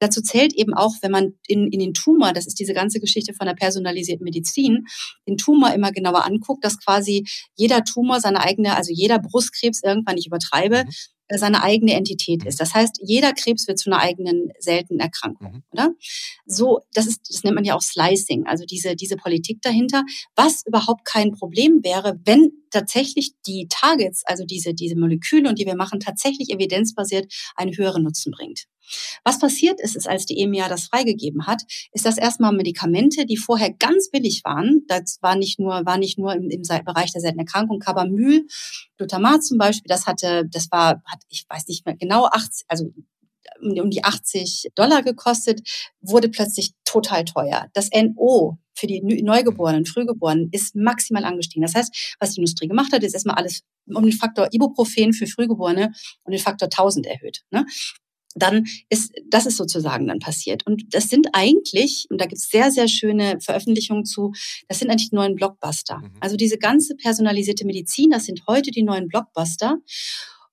[0.00, 3.34] Dazu zählt eben auch, wenn man in, in den Tumor, das ist diese ganze Geschichte
[3.34, 4.86] von der personalisierten Medizin,
[5.28, 7.24] den Tumor immer genauer anguckt, dass quasi
[7.54, 10.90] jeder Tumor seine eigene, also jeder Brustkrebs irgendwann, ich übertreibe, mhm
[11.28, 12.60] seine eigene Entität ist.
[12.60, 15.62] Das heißt, jeder Krebs wird zu einer eigenen seltenen Erkrankung, mhm.
[15.70, 15.94] oder?
[16.46, 20.04] So, das ist, das nennt man ja auch Slicing, also diese, diese Politik dahinter,
[20.36, 25.66] was überhaupt kein Problem wäre, wenn tatsächlich die Targets, also diese, diese Moleküle und die
[25.66, 28.66] wir machen, tatsächlich evidenzbasiert einen höheren Nutzen bringt.
[29.24, 31.62] Was passiert ist, ist, als die EMEA das freigegeben hat,
[31.92, 36.18] ist, dass erstmal Medikamente, die vorher ganz billig waren, das war nicht nur, war nicht
[36.18, 38.46] nur im, im Bereich der seltenen Erkrankung, Cabamyl,
[38.96, 42.92] Glutamat zum Beispiel, das hatte, das war, hat, ich weiß nicht mehr genau, 80, also
[43.60, 45.60] um die 80 Dollar gekostet,
[46.00, 47.68] wurde plötzlich total teuer.
[47.74, 51.62] Das NO für die Neugeborenen, Frühgeborenen ist maximal angestiegen.
[51.62, 55.26] Das heißt, was die Industrie gemacht hat, ist erstmal alles um den Faktor Ibuprofen für
[55.26, 55.92] Frühgeborene
[56.24, 57.42] und den Faktor 1000 erhöht.
[57.50, 57.66] Ne?
[58.34, 60.66] Dann ist, das ist sozusagen dann passiert.
[60.66, 64.32] Und das sind eigentlich, und da gibt es sehr, sehr schöne Veröffentlichungen zu,
[64.68, 65.98] das sind eigentlich die neuen Blockbuster.
[65.98, 66.12] Mhm.
[66.20, 69.78] Also diese ganze personalisierte Medizin, das sind heute die neuen Blockbuster.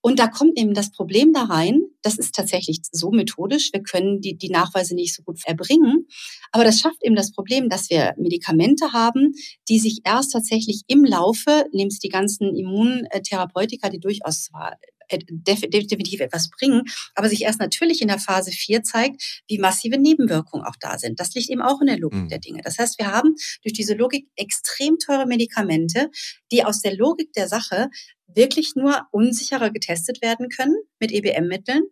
[0.02, 4.22] Und da kommt eben das Problem da rein, das ist tatsächlich so methodisch, wir können
[4.22, 6.08] die, die Nachweise nicht so gut erbringen,
[6.54, 9.34] aber das schafft eben das Problem, dass wir Medikamente haben,
[9.68, 14.78] die sich erst tatsächlich im Laufe, nimmst die ganzen Immuntherapeutika, die durchaus zwar
[15.12, 16.84] definitiv etwas bringen,
[17.16, 21.20] aber sich erst natürlich in der Phase 4 zeigt, wie massive Nebenwirkungen auch da sind.
[21.20, 22.30] Das liegt eben auch in der Logik mhm.
[22.30, 22.62] der Dinge.
[22.64, 26.10] Das heißt, wir haben durch diese Logik extrem teure Medikamente,
[26.52, 27.90] die aus der Logik der Sache
[28.36, 31.84] wirklich nur unsicherer getestet werden können mit EBM-Mitteln,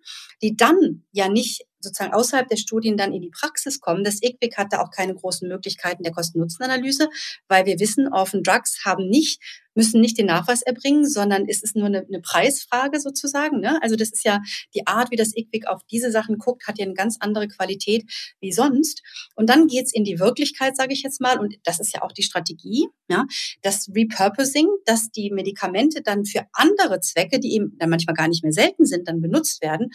[0.42, 4.04] die dann ja nicht sozusagen außerhalb der Studien dann in die Praxis kommen.
[4.04, 7.10] Das IQWIC hat da auch keine großen Möglichkeiten der Kosten-Nutzen-Analyse,
[7.48, 9.42] weil wir wissen, Orphan Drugs haben nicht,
[9.76, 13.60] müssen nicht den Nachweis erbringen, sondern ist es nur eine, eine Preisfrage sozusagen.
[13.60, 13.80] Ne?
[13.84, 14.42] Also das ist ja
[14.74, 18.04] die Art, wie das IQWIC auf diese Sachen guckt, hat ja eine ganz andere Qualität
[18.40, 19.04] wie sonst.
[19.36, 22.12] Und dann geht's in die Wirklichkeit, sage ich jetzt mal, und das ist ja auch
[22.12, 23.26] die Strategie, ja,
[23.62, 28.44] das Repurposing, dass die Medikamente dann für andere Zwecke, die eben dann manchmal gar nicht
[28.44, 29.92] mehr selten sind, dann benutzt werden.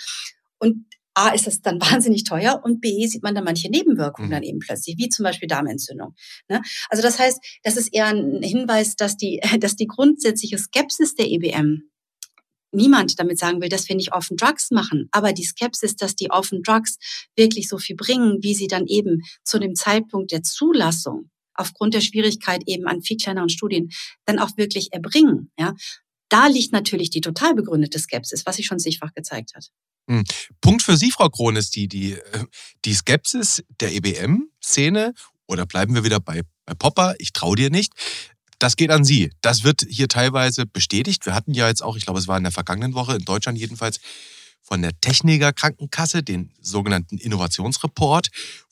[0.59, 4.32] Und A ist es dann wahnsinnig teuer und B sieht man dann manche Nebenwirkungen mhm.
[4.32, 6.14] dann eben plötzlich, wie zum Beispiel Darmentzündung.
[6.48, 6.62] Ne?
[6.88, 11.26] Also das heißt, das ist eher ein Hinweis, dass die, dass die grundsätzliche Skepsis der
[11.28, 11.82] EBM
[12.74, 16.30] niemand damit sagen will, dass wir nicht Offen Drugs machen, aber die Skepsis, dass die
[16.30, 16.96] Offen Drugs
[17.36, 22.00] wirklich so viel bringen, wie sie dann eben zu dem Zeitpunkt der Zulassung aufgrund der
[22.00, 23.90] Schwierigkeit eben an viel kleineren Studien
[24.24, 25.50] dann auch wirklich erbringen.
[25.58, 25.74] Ja,
[26.30, 29.68] da liegt natürlich die total begründete Skepsis, was sich schon zigfach gezeigt hat.
[30.09, 30.24] Hm.
[30.61, 32.44] Punkt für Sie, Frau Krohn, ist die, die, äh,
[32.84, 35.14] die Skepsis der EBM-Szene,
[35.46, 37.92] oder bleiben wir wieder bei, bei Popper, ich traue dir nicht.
[38.59, 39.32] Das geht an Sie.
[39.40, 41.26] Das wird hier teilweise bestätigt.
[41.26, 43.59] Wir hatten ja jetzt auch, ich glaube, es war in der vergangenen Woche, in Deutschland
[43.59, 44.00] jedenfalls,
[44.62, 48.28] von der Techniker Krankenkasse, den sogenannten Innovationsreport,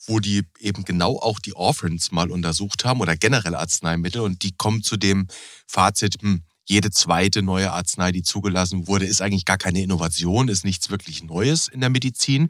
[0.07, 4.53] wo die eben genau auch die Orphans mal untersucht haben oder generell Arzneimittel und die
[4.53, 5.27] kommen zu dem
[5.67, 10.63] Fazit, hm, jede zweite neue Arznei, die zugelassen wurde, ist eigentlich gar keine Innovation, ist
[10.63, 12.49] nichts wirklich Neues in der Medizin.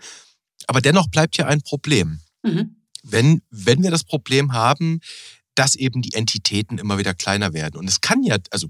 [0.68, 2.20] Aber dennoch bleibt hier ein Problem.
[2.44, 2.76] Mhm.
[3.02, 5.00] Wenn, wenn wir das Problem haben,
[5.56, 7.78] dass eben die Entitäten immer wieder kleiner werden.
[7.78, 8.68] Und es kann ja, also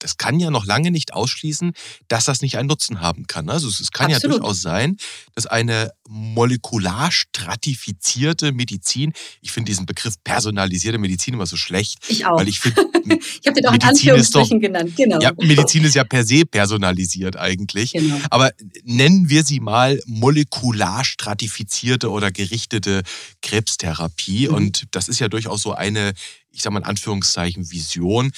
[0.00, 1.72] das kann ja noch lange nicht ausschließen,
[2.08, 3.48] dass das nicht einen Nutzen haben kann.
[3.48, 4.36] Also es kann Absolut.
[4.36, 4.96] ja durchaus sein,
[5.34, 11.98] dass eine molekular stratifizierte Medizin, ich finde diesen Begriff personalisierte Medizin immer so schlecht.
[12.08, 12.38] Ich auch.
[12.38, 12.82] Weil ich finde,
[13.40, 14.94] ich habe den auch in Anführungsstrichen genannt.
[14.96, 15.20] Genau.
[15.20, 17.92] Ja, Medizin ist ja per se personalisiert eigentlich.
[17.92, 18.18] Genau.
[18.30, 18.50] Aber
[18.84, 23.02] nennen wir sie mal molekular stratifizierte oder gerichtete
[23.42, 24.48] Krebstherapie.
[24.48, 24.54] Mhm.
[24.54, 26.12] Und das ist ja durchaus so eine,
[26.50, 28.32] ich sage mal in Anführungszeichen, Vision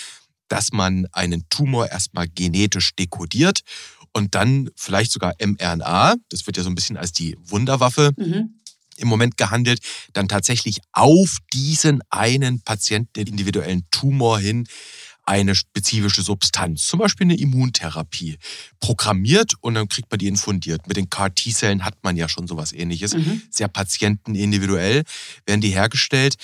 [0.52, 3.62] dass man einen Tumor erstmal genetisch dekodiert
[4.12, 8.60] und dann vielleicht sogar mRNA, das wird ja so ein bisschen als die Wunderwaffe mhm.
[8.98, 9.80] im Moment gehandelt,
[10.12, 14.66] dann tatsächlich auf diesen einen Patienten, den individuellen Tumor hin,
[15.24, 18.36] eine spezifische Substanz, zum Beispiel eine Immuntherapie,
[18.78, 20.86] programmiert und dann kriegt man die infundiert.
[20.86, 23.14] Mit den CAR-T-Zellen hat man ja schon sowas ähnliches.
[23.14, 23.40] Mhm.
[23.48, 25.04] Sehr patientenindividuell
[25.46, 26.34] werden die hergestellt.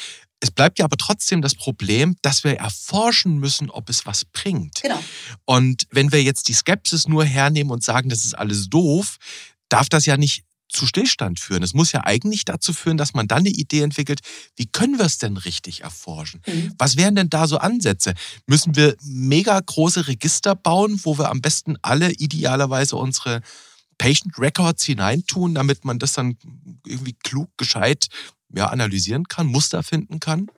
[0.40, 4.82] Es bleibt ja aber trotzdem das Problem, dass wir erforschen müssen, ob es was bringt.
[4.82, 5.02] Genau.
[5.44, 9.16] Und wenn wir jetzt die Skepsis nur hernehmen und sagen, das ist alles doof,
[9.68, 11.62] darf das ja nicht zu Stillstand führen.
[11.62, 14.20] Es muss ja eigentlich dazu führen, dass man dann eine Idee entwickelt,
[14.56, 16.42] wie können wir es denn richtig erforschen?
[16.46, 16.74] Mhm.
[16.78, 18.14] Was wären denn da so Ansätze?
[18.46, 23.40] Müssen wir mega große Register bauen, wo wir am besten alle idealerweise unsere
[23.96, 26.36] Patient Records hineintun, damit man das dann
[26.86, 28.08] irgendwie klug, gescheit
[28.54, 30.48] ja, analysieren kann, Muster finden kann?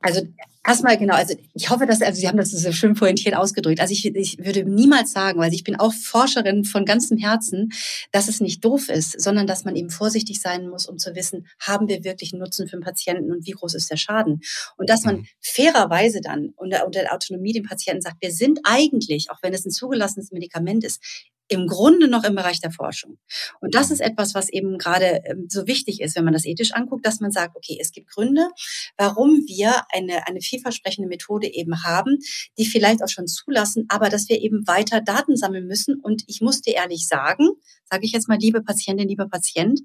[0.00, 0.22] Also
[0.66, 3.80] erstmal genau, also ich hoffe, dass, also Sie haben das so schön pointiert ausgedrückt.
[3.80, 7.72] Also ich, ich würde niemals sagen, weil ich bin auch Forscherin von ganzem Herzen,
[8.12, 11.46] dass es nicht doof ist, sondern dass man eben vorsichtig sein muss, um zu wissen,
[11.60, 14.40] haben wir wirklich einen Nutzen für den Patienten und wie groß ist der Schaden?
[14.76, 15.26] Und dass man mhm.
[15.40, 19.64] fairerweise dann unter, unter der Autonomie dem Patienten sagt, wir sind eigentlich, auch wenn es
[19.64, 21.00] ein zugelassenes Medikament ist,
[21.48, 23.18] im Grunde noch im Bereich der Forschung.
[23.60, 26.72] Und das ist etwas, was eben gerade ähm, so wichtig ist, wenn man das ethisch
[26.72, 28.48] anguckt, dass man sagt, okay, es gibt Gründe,
[28.96, 32.18] warum wir eine, eine vielversprechende Methode eben haben,
[32.58, 36.00] die vielleicht auch schon zulassen, aber dass wir eben weiter Daten sammeln müssen.
[36.00, 37.50] Und ich muss dir ehrlich sagen,
[37.90, 39.80] sage ich jetzt mal, liebe Patientin, lieber Patient,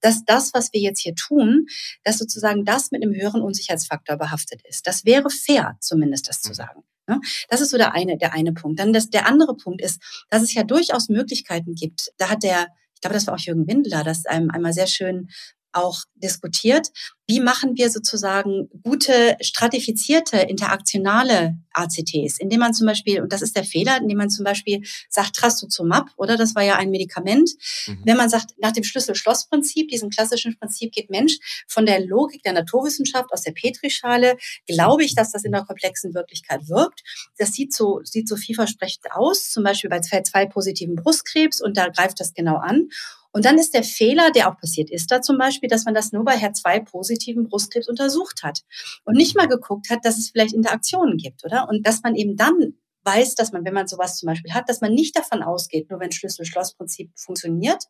[0.00, 1.66] dass das, was wir jetzt hier tun,
[2.02, 4.86] dass sozusagen das mit einem höheren Unsicherheitsfaktor behaftet ist.
[4.86, 6.54] Das wäre fair, zumindest das zu mhm.
[6.54, 6.84] sagen.
[7.06, 7.20] Ne?
[7.48, 8.78] Das ist so der eine, der eine Punkt.
[8.78, 12.12] Dann das, der andere Punkt ist, dass es ja durchaus Möglichkeiten gibt.
[12.18, 15.28] Da hat der ich glaube, das war auch Jürgen Windler, das einmal sehr schön
[15.74, 16.88] auch diskutiert.
[17.26, 23.56] Wie machen wir sozusagen gute, stratifizierte, interaktionale ACTs, indem man zum Beispiel, und das ist
[23.56, 27.50] der Fehler, indem man zum Beispiel sagt Trastuzumab, oder das war ja ein Medikament.
[27.86, 28.02] Mhm.
[28.04, 32.52] Wenn man sagt, nach dem Schlüssel-Schloss-Prinzip, diesem klassischen Prinzip geht Mensch von der Logik der
[32.52, 37.02] Naturwissenschaft aus der Petrischale, glaube ich, dass das in der komplexen Wirklichkeit wirkt.
[37.38, 41.88] Das sieht so, sieht so vielversprechend aus, zum Beispiel bei zwei positiven Brustkrebs, und da
[41.88, 42.88] greift das genau an.
[43.34, 46.12] Und dann ist der Fehler, der auch passiert ist, da zum Beispiel, dass man das
[46.12, 48.60] nur bei HER2 positiven Brustkrebs untersucht hat
[49.04, 51.68] und nicht mal geguckt hat, dass es vielleicht Interaktionen gibt, oder?
[51.68, 52.74] Und dass man eben dann
[53.04, 56.00] weiß, dass man, wenn man sowas zum Beispiel hat, dass man nicht davon ausgeht, nur
[56.00, 57.84] wenn Schlüssel-Schloss-Prinzip funktioniert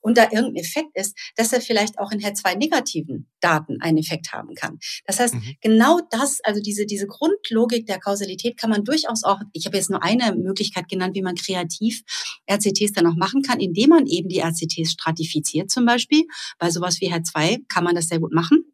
[0.00, 4.54] und da irgendein Effekt ist, dass er vielleicht auch in HER2-negativen Daten einen Effekt haben
[4.54, 4.78] kann.
[5.06, 5.56] Das heißt, mhm.
[5.60, 9.90] genau das, also diese, diese Grundlogik der Kausalität kann man durchaus auch, ich habe jetzt
[9.90, 12.02] nur eine Möglichkeit genannt, wie man kreativ
[12.50, 16.24] RCTs dann auch machen kann, indem man eben die RCTs stratifiziert zum Beispiel.
[16.58, 18.73] Bei sowas wie HER2 kann man das sehr gut machen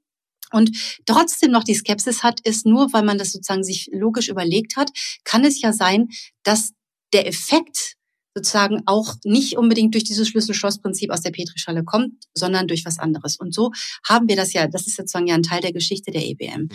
[0.53, 4.77] und trotzdem noch die Skepsis hat, ist nur, weil man das sozusagen sich logisch überlegt
[4.77, 4.91] hat,
[5.25, 6.09] kann es ja sein,
[6.43, 6.73] dass
[7.13, 7.97] der Effekt
[8.35, 13.37] sozusagen auch nicht unbedingt durch dieses Schlüssel-Schloss-Prinzip aus der Petrischale kommt, sondern durch was anderes.
[13.37, 13.73] Und so
[14.09, 16.63] haben wir das ja, das ist sozusagen ja ein Teil der Geschichte der EBM.
[16.63, 16.71] Mhm.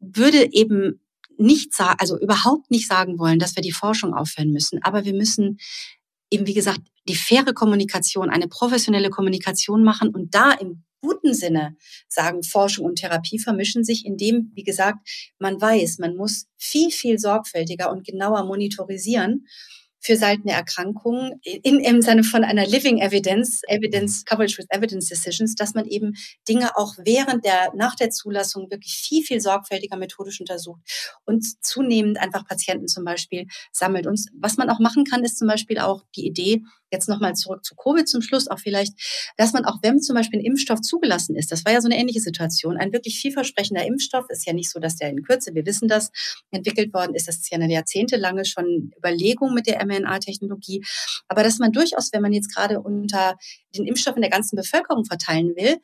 [0.00, 1.00] Würde eben
[1.38, 5.14] nicht sagen, also überhaupt nicht sagen wollen, dass wir die Forschung aufhören müssen, aber wir
[5.14, 5.58] müssen
[6.30, 11.76] eben, wie gesagt, die faire Kommunikation, eine professionelle Kommunikation machen und da im guten Sinne
[12.08, 15.06] sagen, Forschung und Therapie vermischen sich, indem, wie gesagt,
[15.38, 19.46] man weiß, man muss viel, viel sorgfältiger und genauer monitorisieren
[20.02, 25.54] für seltene Erkrankungen in, im Sinne von einer Living Evidence, Evidence Coverage with Evidence Decisions,
[25.54, 26.14] dass man eben
[26.48, 30.80] Dinge auch während der, nach der Zulassung wirklich viel, viel sorgfältiger methodisch untersucht
[31.24, 34.08] und zunehmend einfach Patienten zum Beispiel sammelt.
[34.08, 36.62] Und was man auch machen kann, ist zum Beispiel auch die Idee,
[36.92, 38.94] jetzt nochmal zurück zu Covid zum Schluss auch vielleicht,
[39.36, 41.98] dass man auch, wenn zum Beispiel ein Impfstoff zugelassen ist, das war ja so eine
[41.98, 45.66] ähnliche Situation, ein wirklich vielversprechender Impfstoff ist ja nicht so, dass der in Kürze, wir
[45.66, 46.10] wissen das,
[46.50, 47.28] entwickelt worden ist.
[47.28, 50.84] Das ist ja eine jahrzehntelange schon Überlegung mit der mRNA-Technologie.
[51.28, 53.36] Aber dass man durchaus, wenn man jetzt gerade unter
[53.74, 55.78] den Impfstoff in der ganzen Bevölkerung verteilen will,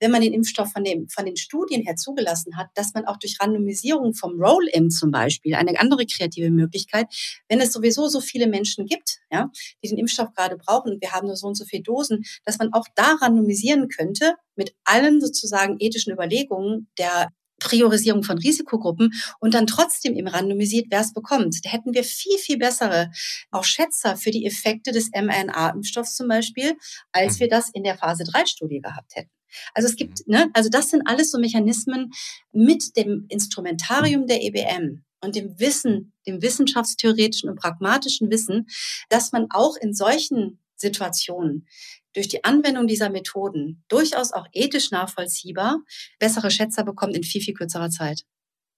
[0.00, 3.16] wenn man den Impfstoff von, dem, von den Studien her zugelassen hat, dass man auch
[3.16, 7.06] durch Randomisierung vom Roll-in zum Beispiel, eine andere kreative Möglichkeit,
[7.48, 9.50] wenn es sowieso so viele Menschen gibt, ja,
[9.82, 12.58] die den Impfstoff gerade brauchen und wir haben nur so und so viele Dosen, dass
[12.58, 17.30] man auch da randomisieren könnte mit allen sozusagen ethischen Überlegungen der
[17.64, 21.64] Priorisierung von Risikogruppen und dann trotzdem eben randomisiert, wer es bekommt.
[21.64, 23.10] Da hätten wir viel, viel bessere
[23.50, 26.74] auch Schätzer für die Effekte des mRNA-Impfstoffs zum Beispiel,
[27.12, 29.30] als wir das in der Phase 3-Studie gehabt hätten.
[29.72, 32.10] Also es gibt, ne, also das sind alles so Mechanismen
[32.52, 38.66] mit dem Instrumentarium der EBM und dem Wissen, dem wissenschaftstheoretischen und pragmatischen Wissen,
[39.08, 41.66] dass man auch in solchen Situationen
[42.14, 45.80] durch die Anwendung dieser Methoden durchaus auch ethisch nachvollziehbar
[46.18, 48.22] bessere Schätzer bekommt in viel, viel kürzerer Zeit.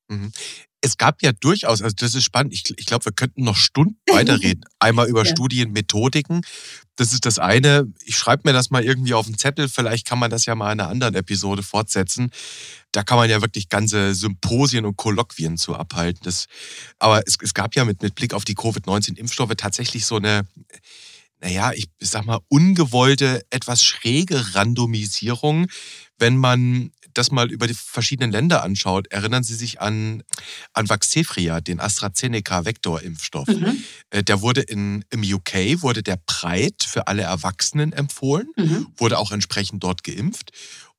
[0.08, 0.32] Mhm.
[0.82, 3.98] Es gab ja durchaus, also das ist spannend, ich, ich glaube, wir könnten noch Stunden
[4.08, 4.64] weiterreden.
[4.78, 5.30] Einmal über ja.
[5.30, 6.42] Studienmethodiken.
[6.94, 7.92] Das ist das eine.
[8.04, 9.68] Ich schreibe mir das mal irgendwie auf den Zettel.
[9.68, 12.30] Vielleicht kann man das ja mal in einer anderen Episode fortsetzen.
[12.92, 16.20] Da kann man ja wirklich ganze Symposien und Kolloquien zu abhalten.
[16.22, 16.46] Das,
[16.98, 20.46] aber es, es gab ja mit, mit Blick auf die Covid-19-Impfstoffe tatsächlich so eine
[21.40, 25.66] naja, ich sag mal, ungewollte, etwas schräge Randomisierung,
[26.18, 30.22] wenn man das mal über die verschiedenen Länder anschaut, erinnern Sie sich an,
[30.72, 33.48] an Vaxzevria, den AstraZeneca-Vektorimpfstoff.
[33.48, 33.82] Mhm.
[34.10, 38.88] Äh, der wurde in, im UK, wurde der breit für alle Erwachsenen empfohlen, mhm.
[38.96, 40.52] wurde auch entsprechend dort geimpft.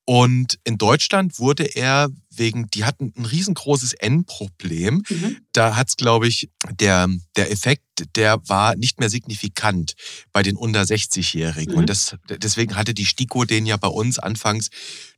[0.08, 5.02] Und in Deutschland wurde er wegen, die hatten ein riesengroßes N-Problem.
[5.06, 5.36] Mhm.
[5.52, 6.48] Da hat es, glaube ich,
[6.80, 7.84] der, der Effekt,
[8.16, 9.92] der war nicht mehr signifikant
[10.32, 11.74] bei den unter 60-Jährigen.
[11.74, 11.80] Mhm.
[11.80, 14.70] Und das, deswegen hatte die STIKO den ja bei uns anfangs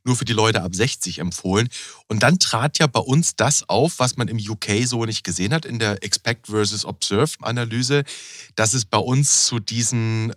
[0.03, 1.69] nur für die Leute ab 60 empfohlen.
[2.09, 5.53] Und dann trat ja bei uns das auf, was man im UK so nicht gesehen
[5.53, 8.03] hat in der Expect versus Observe Analyse,
[8.55, 10.33] dass es bei uns zu diesen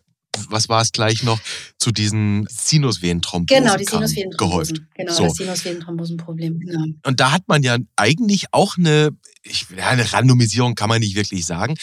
[0.49, 1.41] was war es gleich noch,
[1.79, 4.89] zu diesen Sinusvenenthrombosen Genau, die Sinusvenenthrombosen.
[4.95, 5.25] Genau, so.
[5.25, 6.61] das Sinusvenenthrombosenproblem.
[6.61, 6.85] Genau.
[7.07, 9.11] Und da hat man ja eigentlich auch eine,
[9.43, 11.77] ich, ja, eine Randomisierung kann man nicht wirklich sagen,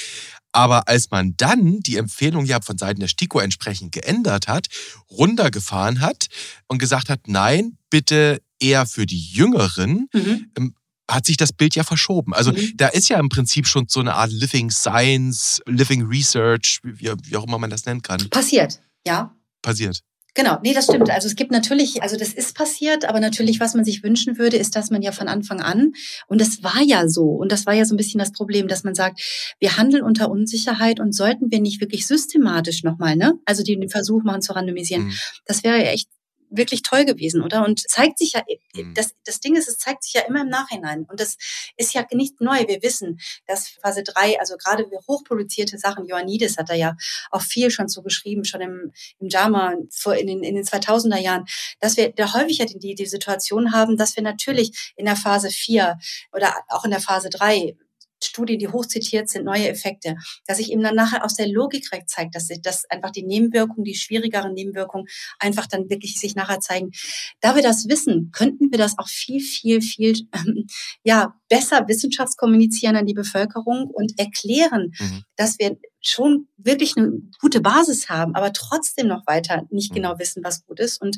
[0.52, 4.68] aber als man dann die Empfehlung ja von Seiten der STIKO entsprechend geändert hat,
[5.10, 6.28] runtergefahren hat
[6.68, 10.76] und gesagt hat, nein, bitte eher für die Jüngeren, mhm.
[11.12, 12.34] Hat sich das Bild ja verschoben.
[12.34, 12.74] Also mhm.
[12.76, 17.36] da ist ja im Prinzip schon so eine Art Living Science, Living Research, wie, wie
[17.36, 18.30] auch immer man das nennen kann.
[18.30, 19.36] Passiert, ja.
[19.62, 20.02] Passiert.
[20.34, 21.10] Genau, nee, das stimmt.
[21.10, 24.56] Also es gibt natürlich, also das ist passiert, aber natürlich, was man sich wünschen würde,
[24.56, 25.92] ist, dass man ja von Anfang an,
[26.28, 28.86] und das war ja so, und das war ja so ein bisschen das Problem, dass
[28.86, 29.20] man sagt,
[29.60, 34.24] wir handeln unter Unsicherheit und sollten wir nicht wirklich systematisch nochmal, ne, also den Versuch
[34.24, 35.14] machen zu randomisieren, mhm.
[35.46, 36.08] das wäre ja echt
[36.52, 37.66] wirklich toll gewesen, oder?
[37.66, 38.44] Und zeigt sich ja,
[38.76, 38.94] mhm.
[38.94, 41.06] das, das Ding ist, es zeigt sich ja immer im Nachhinein.
[41.10, 41.38] Und das
[41.78, 42.68] ist ja nicht neu.
[42.68, 46.96] Wir wissen, dass Phase 3, also gerade hochproduzierte Sachen, Ioannidis hat da ja
[47.32, 51.20] auch viel schon so geschrieben, schon im, im JAMA vor, in, den, in den 2000er
[51.20, 51.46] Jahren,
[51.80, 55.98] dass wir da häufiger die, die Situation haben, dass wir natürlich in der Phase 4
[56.34, 57.76] oder auch in der Phase 3
[58.24, 60.16] Studien, die hochzitiert sind, neue Effekte,
[60.48, 63.84] dass sich eben dann nachher aus der Logik zeigt, dass, sich, dass einfach die Nebenwirkungen,
[63.84, 65.08] die schwierigeren Nebenwirkungen
[65.40, 66.92] einfach dann wirklich sich nachher zeigen.
[67.40, 70.68] Da wir das wissen, könnten wir das auch viel, viel, viel ähm,
[71.04, 75.24] ja, besser wissenschaftskommunizieren an die Bevölkerung und erklären, mhm.
[75.36, 79.96] dass wir schon wirklich eine gute Basis haben, aber trotzdem noch weiter nicht mhm.
[79.96, 81.02] genau wissen, was gut ist.
[81.02, 81.18] Und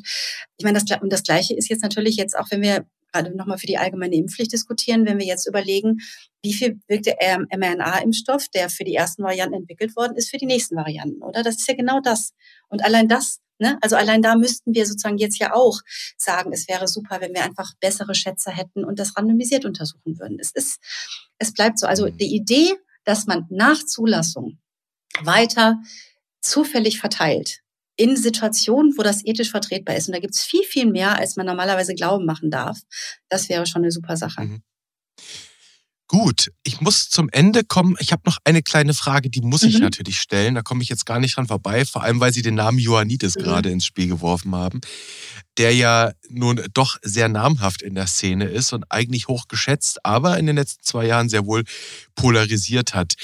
[0.56, 3.58] ich meine, das, und das Gleiche ist jetzt natürlich jetzt auch, wenn wir gerade nochmal
[3.58, 5.98] für die allgemeine Impfpflicht diskutieren, wenn wir jetzt überlegen,
[6.42, 7.16] wie viel wirkt der
[7.50, 11.42] mRNA-Impfstoff, der für die ersten Varianten entwickelt worden ist, für die nächsten Varianten, oder?
[11.42, 12.32] Das ist ja genau das.
[12.68, 13.78] Und allein das, ne?
[13.80, 15.80] also allein da müssten wir sozusagen jetzt ja auch
[16.16, 20.38] sagen, es wäre super, wenn wir einfach bessere Schätze hätten und das randomisiert untersuchen würden.
[20.40, 20.80] Es ist,
[21.38, 21.86] es bleibt so.
[21.86, 22.18] Also mhm.
[22.18, 24.58] die Idee, dass man nach Zulassung
[25.22, 25.80] weiter
[26.40, 27.60] zufällig verteilt,
[27.96, 30.08] in Situationen, wo das ethisch vertretbar ist.
[30.08, 32.78] Und da gibt es viel, viel mehr, als man normalerweise Glauben machen darf.
[33.28, 34.42] Das wäre schon eine super Sache.
[34.42, 34.62] Mhm.
[36.06, 37.96] Gut, ich muss zum Ende kommen.
[37.98, 39.80] Ich habe noch eine kleine Frage, die muss ich mhm.
[39.80, 40.54] natürlich stellen.
[40.54, 43.36] Da komme ich jetzt gar nicht dran vorbei, vor allem weil Sie den Namen Ioannidis
[43.36, 43.42] mhm.
[43.42, 44.80] gerade ins Spiel geworfen haben,
[45.56, 50.46] der ja nun doch sehr namhaft in der Szene ist und eigentlich hochgeschätzt, aber in
[50.46, 51.64] den letzten zwei Jahren sehr wohl
[52.14, 53.14] polarisiert hat.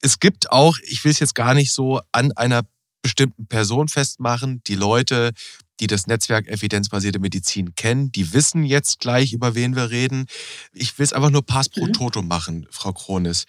[0.00, 2.62] Es gibt auch, ich will es jetzt gar nicht so an einer
[3.02, 4.62] bestimmten Person festmachen.
[4.66, 5.32] Die Leute,
[5.80, 10.26] die das Netzwerk evidenzbasierte Medizin kennen, die wissen jetzt gleich, über wen wir reden.
[10.72, 11.92] Ich will es einfach nur Pass pro mhm.
[11.92, 13.44] Toto machen, Frau Kronis.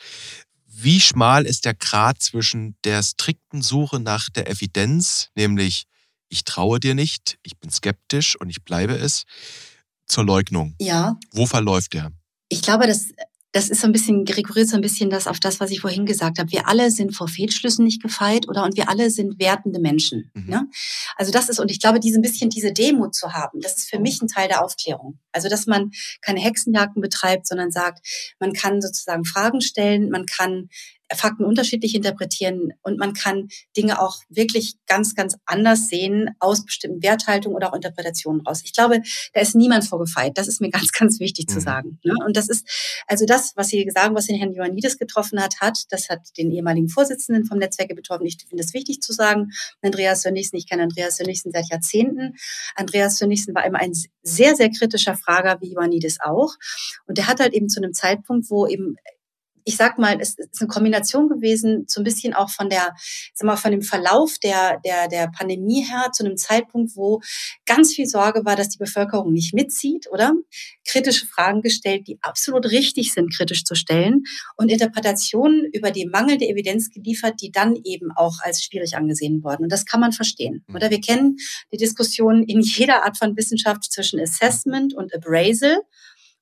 [0.66, 5.86] Wie schmal ist der Grad zwischen der strikten Suche nach der Evidenz, nämlich
[6.30, 9.24] ich traue dir nicht, ich bin skeptisch und ich bleibe es,
[10.08, 10.76] zur Leugnung?
[10.80, 11.18] Ja.
[11.32, 12.12] Wo verläuft der?
[12.48, 13.12] Ich glaube, das
[13.52, 16.06] das ist so ein bisschen, rekurriert so ein bisschen das auf das, was ich vorhin
[16.06, 16.52] gesagt habe.
[16.52, 18.64] Wir alle sind vor Fehlschlüssen nicht gefeit, oder?
[18.64, 20.32] Und wir alle sind wertende Menschen.
[20.34, 20.50] Mhm.
[20.50, 20.68] Ne?
[21.18, 23.90] Also das ist, und ich glaube, diese ein bisschen diese Demut zu haben, das ist
[23.90, 25.20] für mich ein Teil der Aufklärung.
[25.32, 25.92] Also, dass man
[26.22, 28.06] keine Hexenjagden betreibt, sondern sagt,
[28.40, 30.70] man kann sozusagen Fragen stellen, man kann
[31.16, 37.04] Fakten unterschiedlich interpretieren und man kann Dinge auch wirklich ganz, ganz anders sehen aus bestimmten
[37.04, 38.62] Werthaltungen oder auch Interpretationen raus.
[38.64, 39.02] Ich glaube,
[39.34, 40.38] da ist niemand vorgefeit.
[40.38, 41.54] Das ist mir ganz, ganz wichtig mhm.
[41.54, 42.00] zu sagen.
[42.04, 42.16] Ne?
[42.26, 42.68] Und das ist,
[43.08, 46.52] also das, was Sie sagen, was den Herrn Ioannidis getroffen hat, hat, das hat den
[46.52, 48.26] ehemaligen Vorsitzenden vom Netzwerk betroffen.
[48.26, 49.52] Ich finde es wichtig zu sagen.
[49.82, 52.36] Andreas Sönnigsen, ich kenne Andreas Sönnigsen seit Jahrzehnten.
[52.76, 53.94] Andreas Sönnigsen war immer ein
[54.24, 56.56] sehr, sehr kritischer Frager, wie Ioannidis auch.
[57.08, 58.96] Und der hat halt eben zu einem Zeitpunkt, wo eben
[59.64, 62.94] ich sag mal, es ist eine Kombination gewesen, so ein bisschen auch von der,
[63.34, 67.22] sag mal, von dem Verlauf der, der, der Pandemie her zu einem Zeitpunkt, wo
[67.66, 70.34] ganz viel Sorge war, dass die Bevölkerung nicht mitzieht, oder?
[70.86, 74.24] Kritische Fragen gestellt, die absolut richtig sind, kritisch zu stellen
[74.58, 79.64] und Interpretationen über die mangelnde Evidenz geliefert, die dann eben auch als schwierig angesehen wurden.
[79.64, 80.76] Und das kann man verstehen, mhm.
[80.76, 80.90] oder?
[80.90, 81.38] Wir kennen
[81.72, 85.82] die Diskussion in jeder Art von Wissenschaft zwischen Assessment und Appraisal.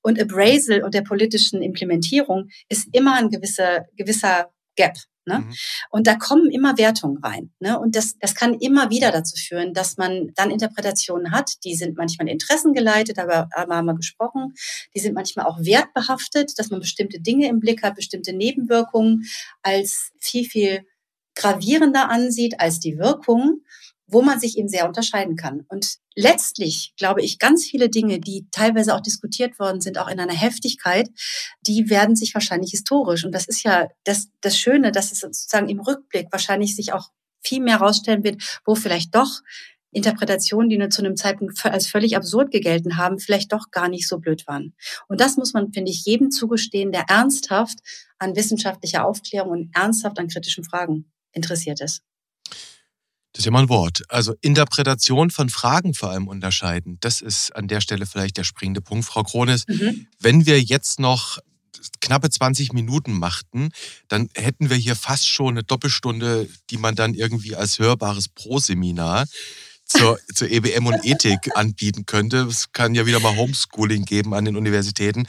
[0.02, 4.96] Und Appraisal und der politischen Implementierung ist immer ein gewisser, gewisser Gap.
[5.26, 5.40] Ne?
[5.40, 5.54] Mhm.
[5.90, 7.52] Und da kommen immer Wertungen rein.
[7.60, 7.78] Ne?
[7.78, 11.96] Und das, das kann immer wieder dazu führen, dass man dann Interpretationen hat, die sind
[11.96, 14.54] manchmal interessengeleitet, aber, aber haben wir gesprochen,
[14.94, 19.24] die sind manchmal auch wertbehaftet, dass man bestimmte Dinge im Blick hat, bestimmte Nebenwirkungen
[19.62, 20.86] als viel, viel
[21.34, 23.62] gravierender ansieht als die Wirkung
[24.10, 25.64] wo man sich eben sehr unterscheiden kann.
[25.68, 30.20] Und letztlich glaube ich, ganz viele Dinge, die teilweise auch diskutiert worden sind, auch in
[30.20, 31.08] einer Heftigkeit,
[31.62, 33.24] die werden sich wahrscheinlich historisch.
[33.24, 37.08] Und das ist ja das, das Schöne, dass es sozusagen im Rückblick wahrscheinlich sich auch
[37.42, 39.40] viel mehr herausstellen wird, wo vielleicht doch
[39.92, 44.06] Interpretationen, die nur zu einem Zeitpunkt als völlig absurd gegelten haben, vielleicht doch gar nicht
[44.06, 44.74] so blöd waren.
[45.08, 47.78] Und das muss man, finde ich, jedem zugestehen, der ernsthaft
[48.18, 52.02] an wissenschaftlicher Aufklärung und ernsthaft an kritischen Fragen interessiert ist.
[53.32, 54.02] Das ist ja mal ein Wort.
[54.08, 56.98] Also Interpretation von Fragen vor allem unterscheiden.
[57.00, 59.66] Das ist an der Stelle vielleicht der springende Punkt, Frau Kronis.
[59.68, 60.06] Mhm.
[60.18, 61.38] Wenn wir jetzt noch
[62.00, 63.70] knappe 20 Minuten machten,
[64.08, 69.26] dann hätten wir hier fast schon eine Doppelstunde, die man dann irgendwie als hörbares Pro-Seminar
[69.84, 72.38] zur, zur EBM und Ethik anbieten könnte.
[72.38, 75.26] Es kann ja wieder mal Homeschooling geben an den Universitäten.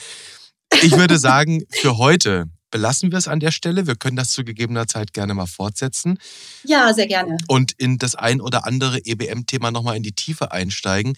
[0.82, 3.86] Ich würde sagen, für heute belassen wir es an der Stelle.
[3.86, 6.18] Wir können das zu gegebener Zeit gerne mal fortsetzen.
[6.64, 7.38] Ja, sehr gerne.
[7.48, 11.16] Und in das ein oder andere EBM-Thema nochmal in die Tiefe einsteigen.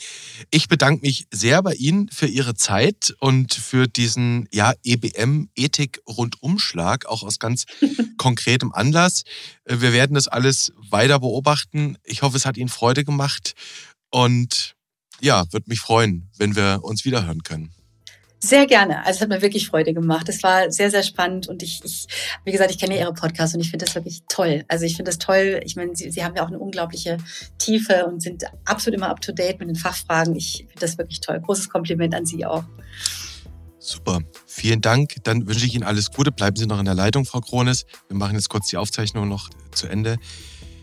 [0.51, 7.23] Ich bedanke mich sehr bei Ihnen für Ihre Zeit und für diesen ja, EBM-Ethik-Rundumschlag, auch
[7.23, 7.65] aus ganz
[8.17, 9.23] konkretem Anlass.
[9.65, 11.97] Wir werden das alles weiter beobachten.
[12.03, 13.53] Ich hoffe, es hat Ihnen Freude gemacht
[14.09, 14.75] und
[15.21, 17.71] ja, würde mich freuen, wenn wir uns wiederhören können.
[18.45, 19.05] Sehr gerne.
[19.05, 20.27] Also es hat mir wirklich Freude gemacht.
[20.27, 22.07] Es war sehr, sehr spannend und ich, ich
[22.43, 24.65] wie gesagt, ich kenne Ihre Podcasts und ich finde das wirklich toll.
[24.67, 25.61] Also ich finde das toll.
[25.63, 27.15] Ich meine, Sie, Sie haben ja auch eine unglaubliche
[27.57, 30.35] Tiefe und sind absolut immer up to date mit den Fachfragen.
[30.35, 31.39] Ich finde das wirklich toll.
[31.39, 32.65] Großes Kompliment an Sie auch.
[33.79, 34.19] Super.
[34.45, 35.15] Vielen Dank.
[35.23, 36.33] Dann wünsche ich Ihnen alles Gute.
[36.33, 37.85] Bleiben Sie noch in der Leitung, Frau Krones.
[38.09, 40.17] Wir machen jetzt kurz die Aufzeichnung noch zu Ende.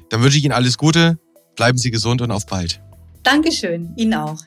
[0.09, 1.19] Dann wünsche ich Ihnen alles Gute.
[1.57, 2.81] Bleiben Sie gesund und auf bald.
[3.23, 3.93] Dankeschön.
[3.97, 4.39] Ihnen auch.